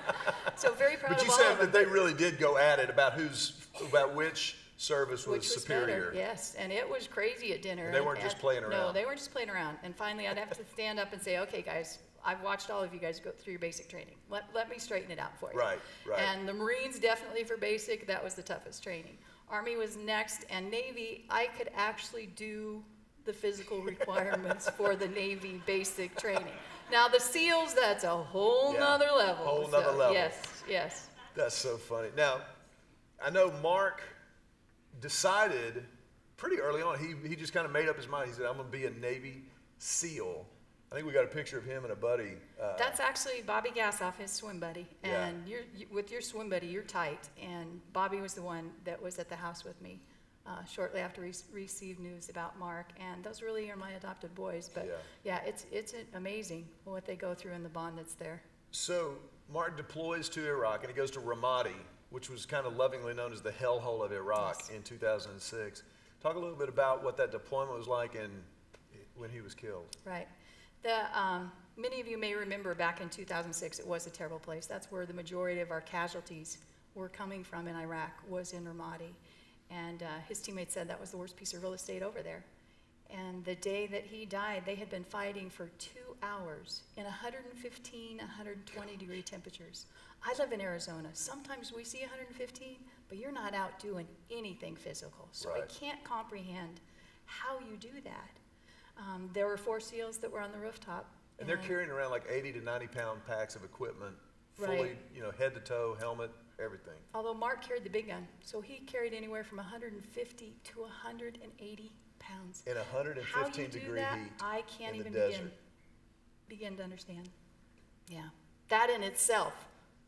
So 0.56 0.72
very 0.72 0.96
proud 0.96 1.16
But 1.18 1.26
you 1.26 1.30
said 1.32 1.56
that 1.60 1.70
they 1.74 1.84
really 1.84 2.14
did 2.14 2.38
go 2.38 2.56
at 2.56 2.78
it 2.78 2.88
about 2.88 3.12
who's, 3.12 3.60
about 3.90 4.14
which 4.14 4.56
service 4.78 5.26
was 5.26 5.40
was 5.40 5.54
superior. 5.54 5.86
better, 5.86 6.12
yes, 6.14 6.54
and 6.58 6.72
it 6.72 6.88
was 6.88 7.06
crazy 7.06 7.52
at 7.52 7.60
dinner. 7.60 7.86
And 7.86 7.94
they 7.94 8.00
weren't 8.00 8.20
just 8.22 8.38
playing 8.38 8.62
around. 8.62 8.70
No, 8.70 8.90
they 8.92 9.04
weren't 9.04 9.18
just 9.18 9.32
playing 9.32 9.50
around. 9.50 9.76
And 9.82 9.94
finally, 9.94 10.28
I'd 10.28 10.38
have 10.38 10.56
to 10.56 10.64
stand 10.72 10.98
up 10.98 11.12
and 11.12 11.20
say, 11.20 11.38
"Okay, 11.40 11.60
guys, 11.62 11.98
I've 12.26 12.42
watched 12.42 12.70
all 12.70 12.82
of 12.82 12.92
you 12.92 13.00
guys 13.00 13.20
go 13.20 13.30
through 13.30 13.52
your 13.52 13.60
basic 13.60 13.88
training. 13.88 14.16
Let, 14.28 14.44
let 14.54 14.68
me 14.68 14.78
straighten 14.78 15.10
it 15.10 15.18
out 15.18 15.38
for 15.38 15.52
you." 15.52 15.58
Right, 15.58 15.78
right. 16.06 16.18
And 16.20 16.46
the 16.48 16.52
Marines 16.52 16.98
definitely 16.98 17.44
for 17.44 17.56
basic, 17.56 18.06
that 18.08 18.22
was 18.22 18.34
the 18.34 18.42
toughest 18.42 18.82
training. 18.82 19.16
Army 19.48 19.76
was 19.76 19.96
next, 19.96 20.44
and 20.50 20.68
Navy, 20.70 21.24
I 21.30 21.46
could 21.56 21.70
actually 21.76 22.26
do 22.26 22.82
the 23.24 23.32
physical 23.32 23.80
requirements 23.92 24.68
for 24.70 24.96
the 24.96 25.08
Navy 25.08 25.62
basic 25.66 26.16
training. 26.18 26.52
Now 26.90 27.08
the 27.08 27.20
SEALs, 27.20 27.74
that's 27.74 28.04
a 28.04 28.08
whole 28.16 28.72
Yeah, 28.74 28.80
nother 28.80 29.10
level. 29.16 29.44
whole 29.46 29.68
nother 29.70 29.86
So, 29.92 29.96
level. 29.96 30.14
Yes, 30.14 30.62
yes. 30.68 31.08
That's 31.34 31.54
so 31.54 31.76
funny. 31.76 32.08
Now, 32.16 32.40
I 33.24 33.30
know 33.30 33.52
Marc 33.62 34.02
decided 35.00 35.84
pretty 36.36 36.60
early 36.60 36.82
on, 36.82 36.98
he, 36.98 37.14
he 37.28 37.36
just 37.36 37.52
kind 37.52 37.66
of 37.66 37.72
made 37.72 37.88
up 37.88 37.96
his 37.96 38.08
mind. 38.08 38.28
He 38.28 38.34
said, 38.34 38.46
I'm 38.46 38.56
going 38.56 38.70
to 38.70 38.72
be 38.76 38.86
a 38.86 38.90
Navy 38.90 39.42
SEAL. 39.78 40.46
I 40.96 41.00
think 41.00 41.08
we 41.08 41.12
got 41.12 41.24
a 41.24 41.28
picture 41.28 41.58
of 41.58 41.64
him 41.66 41.82
and 41.84 41.92
a 41.92 41.96
buddy. 41.96 42.38
Uh, 42.58 42.72
That's 42.78 43.00
actually 43.00 43.42
Bobby 43.46 43.68
Gassoff, 43.68 44.16
his 44.16 44.30
swim 44.30 44.58
buddy. 44.58 44.86
Yeah. 45.04 45.26
And 45.26 45.46
you're, 45.46 45.60
you, 45.76 45.84
with 45.92 46.10
your 46.10 46.22
swim 46.22 46.48
buddy, 46.48 46.68
you're 46.68 46.84
tight. 46.84 47.28
And 47.38 47.82
Bobby 47.92 48.22
was 48.22 48.32
the 48.32 48.40
one 48.40 48.70
that 48.84 49.02
was 49.02 49.18
at 49.18 49.28
the 49.28 49.36
house 49.36 49.62
with 49.62 49.78
me 49.82 50.00
uh, 50.46 50.64
shortly 50.64 51.00
after 51.00 51.20
we 51.20 51.34
received 51.52 52.00
news 52.00 52.30
about 52.30 52.58
Marc. 52.58 52.92
And 52.98 53.22
those 53.22 53.42
really 53.42 53.70
are 53.70 53.76
my 53.76 53.90
adopted 53.90 54.34
boys. 54.34 54.70
But 54.72 54.86
Yeah. 54.86 54.92
yeah, 55.22 55.40
it's, 55.46 55.66
it's 55.70 55.92
amazing 56.14 56.66
what 56.84 57.04
they 57.04 57.14
go 57.14 57.34
through 57.34 57.52
and 57.52 57.62
the 57.62 57.68
bond 57.68 57.98
that's 57.98 58.14
there. 58.14 58.40
so 58.70 59.16
Marc 59.52 59.76
deploys 59.76 60.30
to 60.30 60.48
Iraq 60.48 60.80
and 60.82 60.90
he 60.90 60.96
goes 60.96 61.10
to 61.10 61.20
Ramadi, 61.20 61.76
which 62.08 62.30
was 62.30 62.46
kind 62.46 62.66
of 62.66 62.74
lovingly 62.74 63.12
known 63.12 63.34
as 63.34 63.42
the 63.42 63.52
hellhole 63.52 64.02
of 64.02 64.12
Iraq 64.12 64.56
Yes. 64.60 64.70
in 64.70 64.82
2006. 64.82 65.82
Talk 66.22 66.36
a 66.36 66.38
little 66.38 66.56
bit 66.56 66.70
about 66.70 67.04
what 67.04 67.18
that 67.18 67.30
deployment 67.32 67.76
was 67.76 67.86
like 67.86 68.14
and 68.14 68.32
when 69.14 69.28
he 69.28 69.42
was 69.42 69.52
killed. 69.54 69.94
Right. 70.06 70.26
The, 70.82 71.18
um, 71.18 71.50
many 71.76 72.00
of 72.00 72.06
you 72.06 72.18
may 72.18 72.34
remember 72.34 72.74
back 72.74 73.00
in 73.00 73.08
2006, 73.08 73.78
it 73.78 73.86
was 73.86 74.06
a 74.06 74.10
terrible 74.10 74.38
place. 74.38 74.66
That's 74.66 74.90
where 74.90 75.06
the 75.06 75.14
majority 75.14 75.60
of 75.60 75.70
our 75.70 75.80
casualties 75.80 76.58
were 76.94 77.08
coming 77.08 77.44
from 77.44 77.68
in 77.68 77.76
Iraq, 77.76 78.10
was 78.28 78.52
in 78.52 78.64
Ramadi. 78.64 79.12
And 79.70 80.02
uh, 80.02 80.06
his 80.28 80.40
teammates 80.40 80.74
said 80.74 80.88
that 80.88 81.00
was 81.00 81.10
the 81.10 81.16
worst 81.16 81.36
piece 81.36 81.52
of 81.54 81.62
real 81.62 81.72
estate 81.72 82.02
over 82.02 82.22
there. 82.22 82.44
And 83.10 83.44
the 83.44 83.54
day 83.56 83.86
that 83.88 84.04
he 84.04 84.24
died, 84.24 84.62
they 84.66 84.74
had 84.74 84.90
been 84.90 85.04
fighting 85.04 85.48
for 85.48 85.68
two 85.78 86.16
hours 86.22 86.82
in 86.96 87.04
115, 87.04 88.18
120 88.18 88.96
degree 88.96 89.22
temperatures. 89.22 89.86
I 90.24 90.34
live 90.38 90.52
in 90.52 90.60
Arizona. 90.60 91.08
Sometimes 91.12 91.72
we 91.72 91.84
see 91.84 92.00
115, 92.00 92.76
but 93.08 93.18
you're 93.18 93.32
not 93.32 93.54
out 93.54 93.78
doing 93.78 94.06
anything 94.30 94.74
physical. 94.74 95.28
So 95.30 95.50
I 95.50 95.60
can't 95.68 96.02
comprehend 96.02 96.80
how 97.26 97.58
you 97.60 97.76
do 97.76 98.00
that. 98.04 98.30
Um, 98.98 99.28
there 99.32 99.46
were 99.46 99.56
four 99.56 99.80
SEALs 99.80 100.18
that 100.18 100.30
were 100.30 100.40
on 100.40 100.52
the 100.52 100.58
rooftop. 100.58 101.06
And 101.38 101.48
they're 101.48 101.56
carrying 101.58 101.90
around 101.90 102.10
like 102.10 102.24
80 102.30 102.52
to 102.52 102.60
90 102.64 102.86
pound 102.88 103.26
packs 103.26 103.56
of 103.56 103.64
equipment, 103.64 104.14
fully, 104.54 104.76
Right. 104.80 104.98
you 105.14 105.20
know, 105.22 105.30
head 105.32 105.54
to 105.54 105.60
toe, 105.60 105.96
helmet, 106.00 106.30
everything. 106.58 106.94
Although 107.14 107.34
Marc 107.34 107.62
carried 107.62 107.84
the 107.84 107.90
big 107.90 108.08
gun, 108.08 108.26
so 108.40 108.60
he 108.62 108.78
carried 108.80 109.12
anywhere 109.12 109.44
from 109.44 109.58
150 109.58 110.54
to 110.64 110.80
180 110.80 111.92
pounds. 112.18 112.62
In 112.66 112.76
115 112.76 113.24
How 113.42 113.46
you 113.48 113.68
do 113.68 113.78
degree 113.78 114.00
that, 114.00 114.18
heat. 114.18 114.32
I 114.40 114.62
can't 114.62 114.96
in 114.96 115.02
the 115.02 115.08
even 115.08 115.12
begin, 115.12 115.50
begin 116.48 116.76
to 116.78 116.82
understand. 116.82 117.28
Yeah, 118.08 118.28
that 118.68 118.88
in 118.88 119.02
itself 119.02 119.52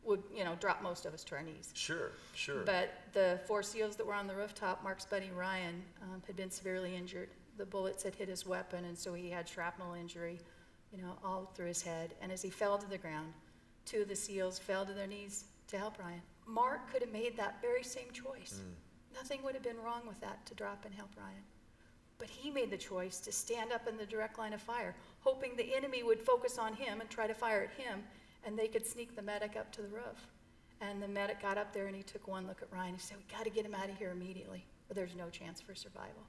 would, 0.03 0.23
you 0.33 0.43
know, 0.43 0.55
drop 0.59 0.81
most 0.81 1.05
of 1.05 1.13
us 1.13 1.23
to 1.25 1.35
our 1.35 1.43
knees. 1.43 1.71
Sure, 1.75 2.11
sure. 2.33 2.63
But 2.63 2.89
the 3.13 3.39
four 3.45 3.61
SEALs 3.61 3.97
that 3.97 4.05
were 4.07 4.13
on 4.15 4.25
the 4.25 4.33
rooftop, 4.33 4.81
Marc's 4.81 5.05
buddy 5.05 5.29
Ryan, 5.29 5.83
um, 6.01 6.23
had 6.25 6.35
been 6.35 6.49
severely 6.49 6.95
injured. 6.95 7.29
The 7.59 7.65
bullets 7.65 8.03
had 8.03 8.15
hit 8.15 8.29
his 8.29 8.45
weapon, 8.45 8.85
and 8.85 8.97
so 8.97 9.13
he 9.13 9.29
had 9.29 9.47
shrapnel 9.47 9.93
injury, 9.93 10.39
you 10.93 11.01
know, 11.01 11.17
all 11.25 11.51
through 11.53 11.67
his 11.67 11.81
head. 11.81 12.13
And 12.21 12.31
as 12.31 12.41
he 12.41 12.49
fell 12.49 12.77
to 12.77 12.89
the 12.89 12.97
ground, 12.97 13.33
two 13.85 14.03
of 14.03 14.07
the 14.07 14.15
SEALs 14.15 14.57
fell 14.57 14.85
to 14.85 14.93
their 14.93 15.07
knees 15.07 15.43
to 15.67 15.77
help 15.77 15.99
Ryan. 15.99 16.21
Marc 16.47 16.89
could 16.89 17.01
have 17.01 17.11
made 17.11 17.35
that 17.35 17.61
very 17.61 17.83
same 17.83 18.11
choice. 18.13 18.61
Hmm. 18.63 19.13
Nothing 19.13 19.43
would 19.43 19.55
have 19.55 19.63
been 19.63 19.81
wrong 19.83 20.03
with 20.07 20.21
that 20.21 20.45
to 20.45 20.55
drop 20.55 20.85
and 20.85 20.95
help 20.95 21.09
Ryan. 21.17 21.43
But 22.17 22.29
he 22.29 22.49
made 22.49 22.71
the 22.71 22.77
choice 22.77 23.19
to 23.19 23.31
stand 23.33 23.73
up 23.73 23.89
in 23.89 23.97
the 23.97 24.05
direct 24.05 24.39
line 24.39 24.53
of 24.53 24.61
fire, 24.61 24.95
hoping 25.19 25.57
the 25.57 25.75
enemy 25.75 26.01
would 26.01 26.21
focus 26.21 26.57
on 26.57 26.73
him 26.73 27.01
and 27.01 27.09
try 27.09 27.27
to 27.27 27.33
fire 27.33 27.69
at 27.69 27.83
him, 27.83 28.03
and 28.45 28.57
they 28.57 28.69
could 28.69 28.87
sneak 28.87 29.17
the 29.17 29.21
medic 29.21 29.57
up 29.57 29.69
to 29.73 29.81
the 29.81 29.89
roof. 29.89 30.29
And 30.79 31.03
the 31.03 31.09
medic 31.09 31.41
got 31.41 31.57
up 31.57 31.73
there 31.73 31.87
and 31.87 31.95
he 31.95 32.03
took 32.03 32.25
one 32.25 32.47
look 32.47 32.61
at 32.61 32.71
Ryan. 32.71 32.93
He 32.93 33.01
said, 33.01 33.17
We 33.17 33.35
got 33.35 33.43
to 33.43 33.49
get 33.49 33.65
him 33.65 33.75
out 33.75 33.89
of 33.89 33.97
here 33.97 34.11
immediately, 34.11 34.65
or 34.89 34.93
there's 34.93 35.13
no 35.13 35.29
chance 35.29 35.59
for 35.59 35.75
survival. 35.75 36.23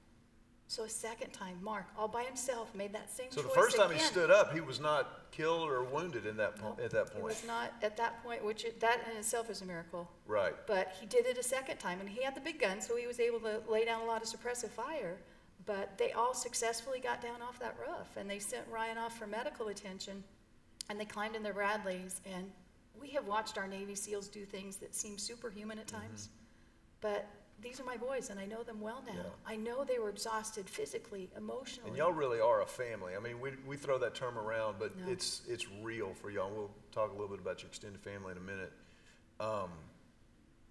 So 0.71 0.85
a 0.85 0.89
second 0.89 1.33
time, 1.33 1.57
Marc, 1.61 1.85
all 1.97 2.07
by 2.07 2.23
himself, 2.23 2.73
made 2.73 2.93
that 2.93 3.11
same 3.11 3.29
so 3.29 3.41
choice. 3.41 3.51
the 3.51 3.59
first 3.59 3.75
time 3.75 3.89
he 3.89 3.97
again. 3.97 4.07
stood 4.07 4.31
up, 4.31 4.53
he 4.53 4.61
was 4.61 4.79
not 4.79 5.29
killed 5.31 5.69
or 5.69 5.83
wounded 5.83 6.25
in 6.25 6.37
that 6.37 6.55
po- 6.55 6.77
No, 6.77 6.85
at 6.85 6.91
that 6.91 7.07
It 7.07 7.11
point. 7.11 7.25
was 7.25 7.43
not 7.45 7.73
at 7.81 7.97
that 7.97 8.23
point, 8.23 8.41
which 8.41 8.63
it, 8.63 8.79
that 8.79 9.05
in 9.11 9.17
itself 9.17 9.49
is 9.49 9.61
a 9.61 9.65
miracle. 9.65 10.09
Right. 10.25 10.53
But 10.67 10.95
he 10.97 11.05
did 11.07 11.25
it 11.25 11.37
a 11.37 11.43
second 11.43 11.79
time, 11.79 11.99
and 11.99 12.07
he 12.07 12.23
had 12.23 12.35
the 12.35 12.39
big 12.39 12.57
gun, 12.57 12.79
so 12.79 12.95
he 12.95 13.05
was 13.05 13.19
able 13.19 13.41
to 13.41 13.61
lay 13.67 13.83
down 13.83 14.03
a 14.03 14.05
lot 14.05 14.21
of 14.21 14.29
suppressive 14.29 14.69
fire. 14.69 15.17
But 15.65 15.97
they 15.97 16.13
all 16.13 16.33
successfully 16.33 17.01
got 17.01 17.21
down 17.21 17.41
off 17.41 17.59
that 17.59 17.75
roof, 17.77 18.15
and 18.15 18.29
they 18.29 18.39
sent 18.39 18.65
Ryan 18.71 18.97
off 18.97 19.17
for 19.17 19.27
medical 19.27 19.67
attention, 19.67 20.23
and 20.89 20.97
they 20.97 21.03
climbed 21.03 21.35
in 21.35 21.43
their 21.43 21.53
Bradleys. 21.53 22.21
And 22.25 22.49
we 22.97 23.09
have 23.09 23.27
watched 23.27 23.57
our 23.57 23.67
Navy 23.67 23.93
SEALs 23.93 24.29
do 24.29 24.45
things 24.45 24.77
that 24.77 24.95
seem 24.95 25.17
superhuman 25.17 25.79
at 25.79 25.87
mm-hmm. 25.87 25.97
times, 25.97 26.29
but 27.01 27.27
these 27.61 27.79
are 27.79 27.83
my 27.83 27.97
boys, 27.97 28.29
and 28.29 28.39
I 28.39 28.45
know 28.45 28.63
them 28.63 28.81
well 28.81 29.03
now. 29.05 29.13
Yeah. 29.15 29.23
I 29.45 29.55
know 29.55 29.83
they 29.83 29.99
were 29.99 30.09
exhausted 30.09 30.69
physically, 30.69 31.29
emotionally. 31.37 31.89
And 31.89 31.97
y'all 31.97 32.11
really 32.11 32.39
are 32.39 32.61
a 32.61 32.65
family. 32.65 33.13
I 33.15 33.19
mean, 33.19 33.39
we, 33.39 33.51
we 33.67 33.77
throw 33.77 33.97
that 33.99 34.15
term 34.15 34.37
around, 34.37 34.77
but 34.79 34.97
No. 34.97 35.11
it's 35.11 35.41
it's 35.47 35.67
real 35.81 36.13
for 36.13 36.29
y'all. 36.31 36.51
We'll 36.51 36.71
talk 36.91 37.09
a 37.09 37.13
little 37.13 37.27
bit 37.27 37.39
about 37.39 37.61
your 37.61 37.69
extended 37.69 38.01
family 38.01 38.31
in 38.31 38.37
a 38.37 38.41
minute. 38.41 38.71
Um, 39.39 39.69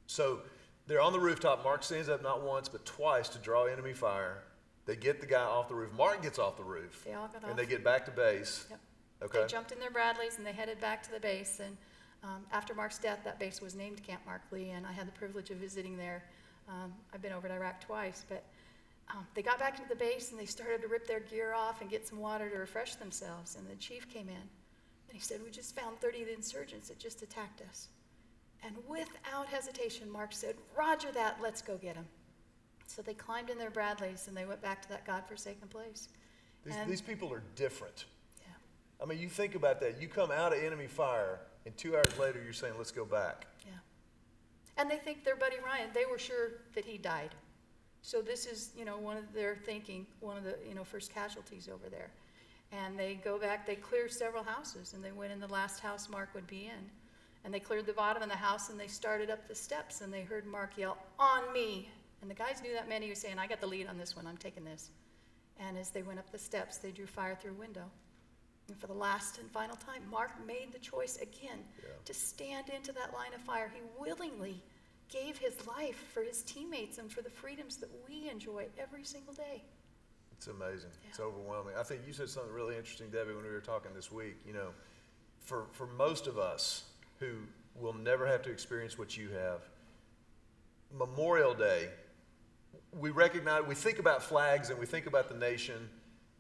so 0.07 0.41
they're 0.87 1.01
on 1.01 1.13
the 1.13 1.21
rooftop. 1.21 1.63
Marc 1.65 1.83
stands 1.85 2.09
up 2.09 2.23
not 2.23 2.43
once 2.43 2.69
but 2.69 2.85
twice 2.85 3.29
to 3.31 3.39
draw 3.39 3.65
enemy 3.67 3.93
fire. 3.93 4.39
They 4.87 4.97
get 4.97 5.21
the 5.21 5.27
guy 5.27 5.43
off 5.43 5.69
the 5.69 5.75
roof. 5.75 5.93
Marc 5.93 6.23
gets 6.23 6.39
off 6.39 6.57
the 6.57 6.65
roof, 6.65 7.05
They 7.07 7.15
all 7.15 7.29
got 7.29 7.45
off. 7.45 7.51
and 7.51 7.59
they 7.59 7.67
get 7.67 7.85
back 7.85 8.05
to 8.07 8.11
base. 8.11 8.67
Yep. 8.71 8.81
Okay. 9.23 9.41
They 9.43 9.47
jumped 9.47 9.71
in 9.73 9.79
their 9.79 9.91
Bradleys 9.91 10.39
and 10.39 10.47
they 10.47 10.53
headed 10.53 10.81
back 10.81 11.03
to 11.05 11.13
the 11.13 11.21
base. 11.21 11.61
And 11.65 11.77
um, 12.25 12.45
after 12.53 12.75
Marc's 12.75 12.99
death, 12.99 13.21
that 13.25 13.39
base 13.39 13.61
was 13.61 13.75
named 13.75 14.03
Camp 14.03 14.23
Marc 14.27 14.43
Lee, 14.51 14.71
and 14.71 14.87
I 14.87 14.93
had 14.93 15.07
the 15.07 15.13
privilege 15.13 15.51
of 15.51 15.59
visiting 15.59 15.97
there. 15.97 16.25
Um, 16.71 16.93
I've 17.13 17.21
been 17.21 17.33
over 17.33 17.49
to 17.49 17.55
Iraq 17.55 17.81
twice, 17.81 18.25
but 18.29 18.45
um, 19.11 19.27
they 19.35 19.43
got 19.43 19.59
back 19.59 19.79
into 19.79 19.89
the 19.89 19.97
base 19.97 20.31
and 20.31 20.39
they 20.39 20.47
started 20.47 20.83
to 20.83 20.89
rip 20.89 21.07
their 21.07 21.21
gear 21.21 21.53
off 21.53 21.81
and 21.81 21.91
get 21.91 22.07
some 22.07 22.21
water 22.21 22.49
to 22.49 22.57
refresh 22.57 22.95
themselves. 22.95 23.57
And 23.57 23.69
the 23.69 23.75
chief 23.77 24.09
came 24.09 24.29
in 24.29 24.35
and 24.35 25.13
he 25.13 25.21
said, 25.21 25.41
We 25.43 25.51
just 25.51 25.75
found 25.75 26.01
30 26.01 26.23
of 26.23 26.27
the 26.29 26.35
insurgents 26.35 26.89
that 26.89 26.99
just 26.99 27.23
attacked 27.23 27.61
us. 27.69 27.89
And 28.65 28.77
without 28.87 29.47
hesitation, 29.49 30.09
Marc 30.11 30.33
said, 30.33 30.55
Roger 30.77 31.11
that, 31.13 31.39
let's 31.43 31.63
go 31.63 31.77
get 31.77 31.97
them. 31.97 32.07
So 32.87 33.03
they 33.03 33.15
climbed 33.15 33.51
in 33.51 33.59
their 33.59 33.71
Bradleys 33.71 34.29
and 34.29 34.37
they 34.37 34.45
went 34.45 34.63
back 34.63 34.83
to 34.83 34.89
that 34.91 35.05
godforsaken 35.07 35.69
place. 35.69 36.09
These, 36.65 36.75
these 36.87 37.01
people 37.01 37.33
are 37.33 37.43
different. 37.57 38.05
Yeah. 38.43 38.53
I 39.03 39.07
mean, 39.07 39.19
you 39.19 39.29
think 39.29 39.55
about 39.55 39.81
that. 39.81 40.01
You 40.01 40.09
come 40.09 40.31
out 40.31 40.53
of 40.53 40.63
enemy 40.63 40.87
fire, 40.87 41.41
and 41.65 41.77
two 41.77 41.97
hours 41.97 42.19
later, 42.19 42.41
you're 42.45 42.53
saying, 42.53 42.75
"Let's 42.77 42.91
go 42.91 43.07
back." 43.07 43.47
And 44.81 44.91
they 44.91 44.97
think 44.97 45.25
their 45.25 45.37
buddy 45.37 45.57
Ryan, 45.63 45.91
they 45.93 46.07
were 46.11 46.19
sure 46.19 46.53
that 46.75 46.87
he 46.87 46.97
died. 46.97 47.35
So 48.01 48.23
this 48.23 48.47
is, 48.47 48.71
you 48.75 48.87
know, 48.87 48.97
one 48.97 49.19
of 49.19 49.31
their 49.35 49.55
thinking, 49.55 50.07
one 50.21 50.39
of 50.39 50.45
the, 50.45 50.57
you 50.67 50.75
know, 50.75 50.85
first 50.85 51.13
casualties 51.13 51.69
over 51.69 51.91
there. 51.91 52.11
And 52.73 52.99
they 52.99 53.15
go 53.23 53.39
back, 53.39 53.67
they 53.67 53.75
clear 53.75 54.09
several 54.09 54.43
houses, 54.43 54.95
and 54.95 55.05
they 55.05 55.13
went 55.13 55.33
in 55.33 55.41
the 55.41 55.49
last 55.49 55.81
house 55.81 56.09
Marc 56.09 56.35
would 56.35 56.47
be 56.47 56.65
in. 56.65 56.91
And 57.45 57.53
they 57.53 57.61
cleared 57.61 57.85
the 57.85 57.93
bottom 57.93 58.23
of 58.23 58.31
the 58.31 58.37
house, 58.37 58.71
and 58.71 58.81
they 58.81 58.87
started 58.87 59.29
up 59.29 59.47
the 59.49 59.55
steps, 59.55 60.01
and 60.01 60.11
they 60.11 60.23
heard 60.23 60.47
Marc 60.47 60.79
yell, 60.79 60.97
On 61.19 61.53
me! 61.53 61.91
And 62.23 62.31
the 62.31 62.35
guys 62.35 62.63
knew 62.63 62.73
that 62.73 62.89
meant 62.89 63.05
he 63.05 63.11
was 63.11 63.19
saying, 63.21 63.39
I 63.39 63.47
got 63.47 63.61
the 63.61 63.67
lead 63.67 63.87
on 63.87 63.99
this 63.99 64.17
one, 64.17 64.27
I'm 64.27 64.37
taking 64.39 64.65
this. 64.65 64.89
And 65.59 65.77
as 65.77 65.91
they 65.91 66.03
went 66.03 66.19
up 66.19 66.31
the 66.33 66.39
steps, 66.39 66.79
they 66.79 66.91
drew 66.91 67.07
fire 67.07 67.35
through 67.35 67.53
a 67.53 67.55
window. 67.55 67.85
And 68.69 68.79
for 68.79 68.87
the 68.87 68.95
last 68.95 69.39
and 69.39 69.51
final 69.51 69.77
time, 69.77 70.03
Marc 70.11 70.31
made 70.47 70.73
the 70.73 70.79
choice 70.79 71.17
again 71.19 71.59
Yeah. 71.83 71.89
to 72.05 72.15
stand 72.15 72.69
into 72.69 72.93
that 72.93 73.13
line 73.13 73.35
of 73.35 73.41
fire. 73.41 73.69
He 73.75 73.81
willingly 73.99 74.63
gave 75.11 75.39
his 75.39 75.67
life 75.67 76.07
for 76.13 76.23
his 76.23 76.43
teammates 76.43 76.99
and 76.99 77.11
for 77.11 77.23
the 77.23 77.31
freedoms 77.31 77.77
that 77.77 77.91
we 78.09 78.29
enjoy 78.31 78.67
every 78.79 79.05
single 79.05 79.35
day. 79.35 79.63
It's 80.33 80.47
amazing. 80.47 80.91
It's 81.09 81.21
overwhelming. 81.21 81.75
I 81.79 81.83
think 81.83 82.01
you 82.07 82.13
said 82.13 82.29
something 82.31 82.53
really 82.53 82.77
interesting, 82.77 83.11
Debbie, 83.11 83.35
when 83.35 83.45
we 83.45 83.51
were 83.51 83.61
talking 83.61 83.91
this 83.95 84.11
week. 84.11 84.37
You 84.47 84.55
know, 84.55 84.69
for, 85.41 85.67
for 85.73 85.87
most 85.87 86.27
of 86.27 86.39
us 86.39 86.85
who 87.19 87.33
will 87.79 87.93
never 87.93 88.27
have 88.27 88.43
to 88.43 88.51
experience 88.51 88.99
what 88.99 89.17
you 89.17 89.29
have, 89.31 89.61
Memorial 90.97 91.55
Day, 91.55 91.89
we 92.99 93.11
recognize, 93.11 93.65
we 93.67 93.75
think 93.75 93.99
about 93.99 94.23
flags 94.23 94.71
and 94.71 94.79
we 94.79 94.87
think 94.87 95.07
about 95.07 95.29
the 95.29 95.37
nation, 95.37 95.89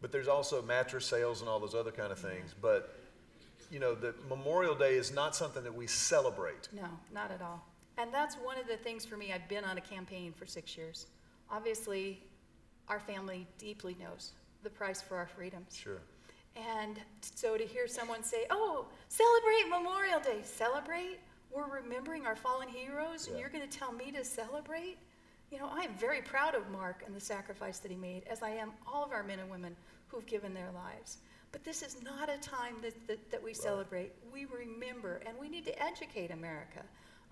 but 0.00 0.10
there's 0.10 0.28
also 0.28 0.62
mattress 0.62 1.04
sales 1.04 1.40
and 1.40 1.48
all 1.48 1.60
those 1.60 1.74
other 1.74 1.90
kind 1.92 2.10
of 2.10 2.18
things. 2.18 2.54
But, 2.60 2.96
you 3.70 3.78
know, 3.78 3.94
the 3.94 4.14
Memorial 4.28 4.74
Day 4.74 4.94
is 4.94 5.12
not 5.12 5.36
something 5.36 5.62
that 5.62 5.74
we 5.74 5.86
celebrate. 5.86 6.68
No, 6.72 6.88
not 7.12 7.30
at 7.30 7.42
all. 7.42 7.64
And 8.00 8.14
that's 8.14 8.36
one 8.36 8.56
of 8.56 8.66
the 8.66 8.78
things 8.78 9.04
for 9.04 9.18
me. 9.18 9.30
I've 9.30 9.46
been 9.48 9.64
on 9.64 9.76
a 9.76 9.80
campaign 9.80 10.32
for 10.32 10.46
six 10.46 10.74
years. 10.74 11.06
Obviously, 11.50 12.22
our 12.88 12.98
family 12.98 13.46
deeply 13.58 13.94
knows 14.00 14.32
the 14.62 14.70
price 14.70 15.02
for 15.02 15.18
our 15.18 15.26
freedoms. 15.26 15.76
Sure. 15.76 16.00
And 16.56 16.98
so 17.20 17.58
to 17.58 17.64
hear 17.64 17.86
someone 17.86 18.22
say, 18.22 18.46
oh, 18.50 18.86
celebrate 19.08 19.68
Memorial 19.68 20.18
Day, 20.18 20.40
celebrate? 20.44 21.18
We're 21.54 21.68
remembering 21.68 22.26
our 22.26 22.36
fallen 22.36 22.68
heroes, 22.68 23.28
and 23.28 23.38
you're 23.38 23.50
going 23.50 23.68
to 23.68 23.78
tell 23.78 23.92
me 23.92 24.10
to 24.12 24.24
celebrate? 24.24 24.96
You 25.52 25.58
know, 25.58 25.68
I 25.70 25.80
am 25.80 25.92
very 25.94 26.22
proud 26.22 26.54
of 26.54 26.70
Marc 26.70 27.02
and 27.06 27.14
the 27.14 27.20
sacrifice 27.20 27.80
that 27.80 27.90
he 27.90 27.96
made, 27.98 28.22
as 28.30 28.42
I 28.42 28.50
am 28.50 28.70
all 28.90 29.04
of 29.04 29.12
our 29.12 29.22
men 29.22 29.40
and 29.40 29.50
women 29.50 29.76
who've 30.08 30.26
given 30.26 30.54
their 30.54 30.70
lives. 30.74 31.18
But 31.52 31.64
this 31.64 31.82
is 31.82 32.02
not 32.02 32.30
a 32.30 32.38
time 32.38 32.76
that, 32.82 32.94
that, 33.08 33.30
that 33.30 33.42
we 33.42 33.52
celebrate. 33.52 34.12
We 34.32 34.46
remember, 34.46 35.20
and 35.26 35.36
we 35.38 35.50
need 35.50 35.66
to 35.66 35.82
educate 35.82 36.30
America. 36.30 36.82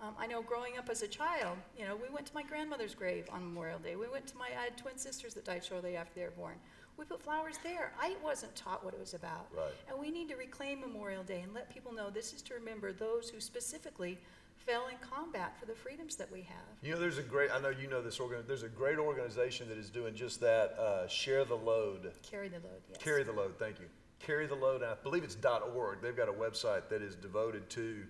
Um, 0.01 0.13
I 0.17 0.27
know 0.27 0.41
growing 0.41 0.77
up 0.77 0.89
as 0.89 1.01
a 1.01 1.07
child, 1.07 1.57
you 1.77 1.85
know, 1.85 1.95
we 1.95 2.13
went 2.13 2.25
to 2.27 2.33
my 2.33 2.43
grandmother's 2.43 2.95
grave 2.95 3.25
on 3.31 3.43
Memorial 3.43 3.79
Day. 3.79 3.97
We 3.97 4.07
went 4.07 4.27
to 4.27 4.37
my, 4.37 4.47
I 4.47 4.63
had 4.63 4.77
twin 4.77 4.97
sisters 4.97 5.33
that 5.33 5.43
died 5.43 5.63
shortly 5.63 5.97
after 5.97 6.13
they 6.15 6.25
were 6.25 6.31
born. 6.31 6.55
We 6.97 7.05
put 7.05 7.21
flowers 7.21 7.55
there. 7.63 7.91
I 7.99 8.15
wasn't 8.23 8.55
taught 8.55 8.83
what 8.83 8.93
it 8.93 8.99
was 8.99 9.13
about. 9.13 9.47
Right. 9.55 9.73
And 9.89 9.99
we 9.99 10.09
need 10.09 10.29
to 10.29 10.35
reclaim 10.35 10.81
Memorial 10.81 11.23
Day 11.23 11.41
and 11.41 11.53
let 11.53 11.73
people 11.73 11.93
know 11.93 12.09
this 12.09 12.33
is 12.33 12.41
to 12.43 12.53
remember 12.53 12.93
those 12.93 13.29
who 13.29 13.41
specifically 13.41 14.17
fell 14.55 14.87
in 14.87 14.95
combat 15.01 15.57
for 15.59 15.65
the 15.65 15.73
freedoms 15.75 16.15
that 16.17 16.31
we 16.31 16.41
have. 16.41 16.65
You 16.81 16.93
know, 16.93 16.99
there's 16.99 17.17
a 17.17 17.23
great, 17.23 17.51
I 17.51 17.59
know 17.59 17.69
you 17.69 17.89
know 17.89 18.01
this 18.01 18.19
organ, 18.19 18.43
there's 18.47 18.63
a 18.63 18.69
great 18.69 18.99
organization 18.99 19.67
that 19.69 19.77
is 19.77 19.89
doing 19.89 20.13
just 20.13 20.39
that, 20.41 20.77
uh, 20.79 21.07
Share 21.07 21.43
the 21.45 21.55
Load. 21.55 22.11
Carry 22.29 22.49
the 22.49 22.57
load, 22.57 22.81
yes. 22.89 23.01
Carry 23.01 23.23
the 23.23 23.31
Load, 23.31 23.57
thank 23.57 23.79
you. 23.79 23.85
Carry 24.19 24.47
the 24.47 24.55
Load, 24.55 24.83
I 24.83 24.95
believe 25.01 25.23
it's 25.23 25.37
.org. 25.75 26.01
They've 26.01 26.15
got 26.15 26.27
a 26.27 26.33
website 26.33 26.89
that 26.89 27.01
is 27.01 27.15
devoted 27.15 27.69
to, 27.71 28.03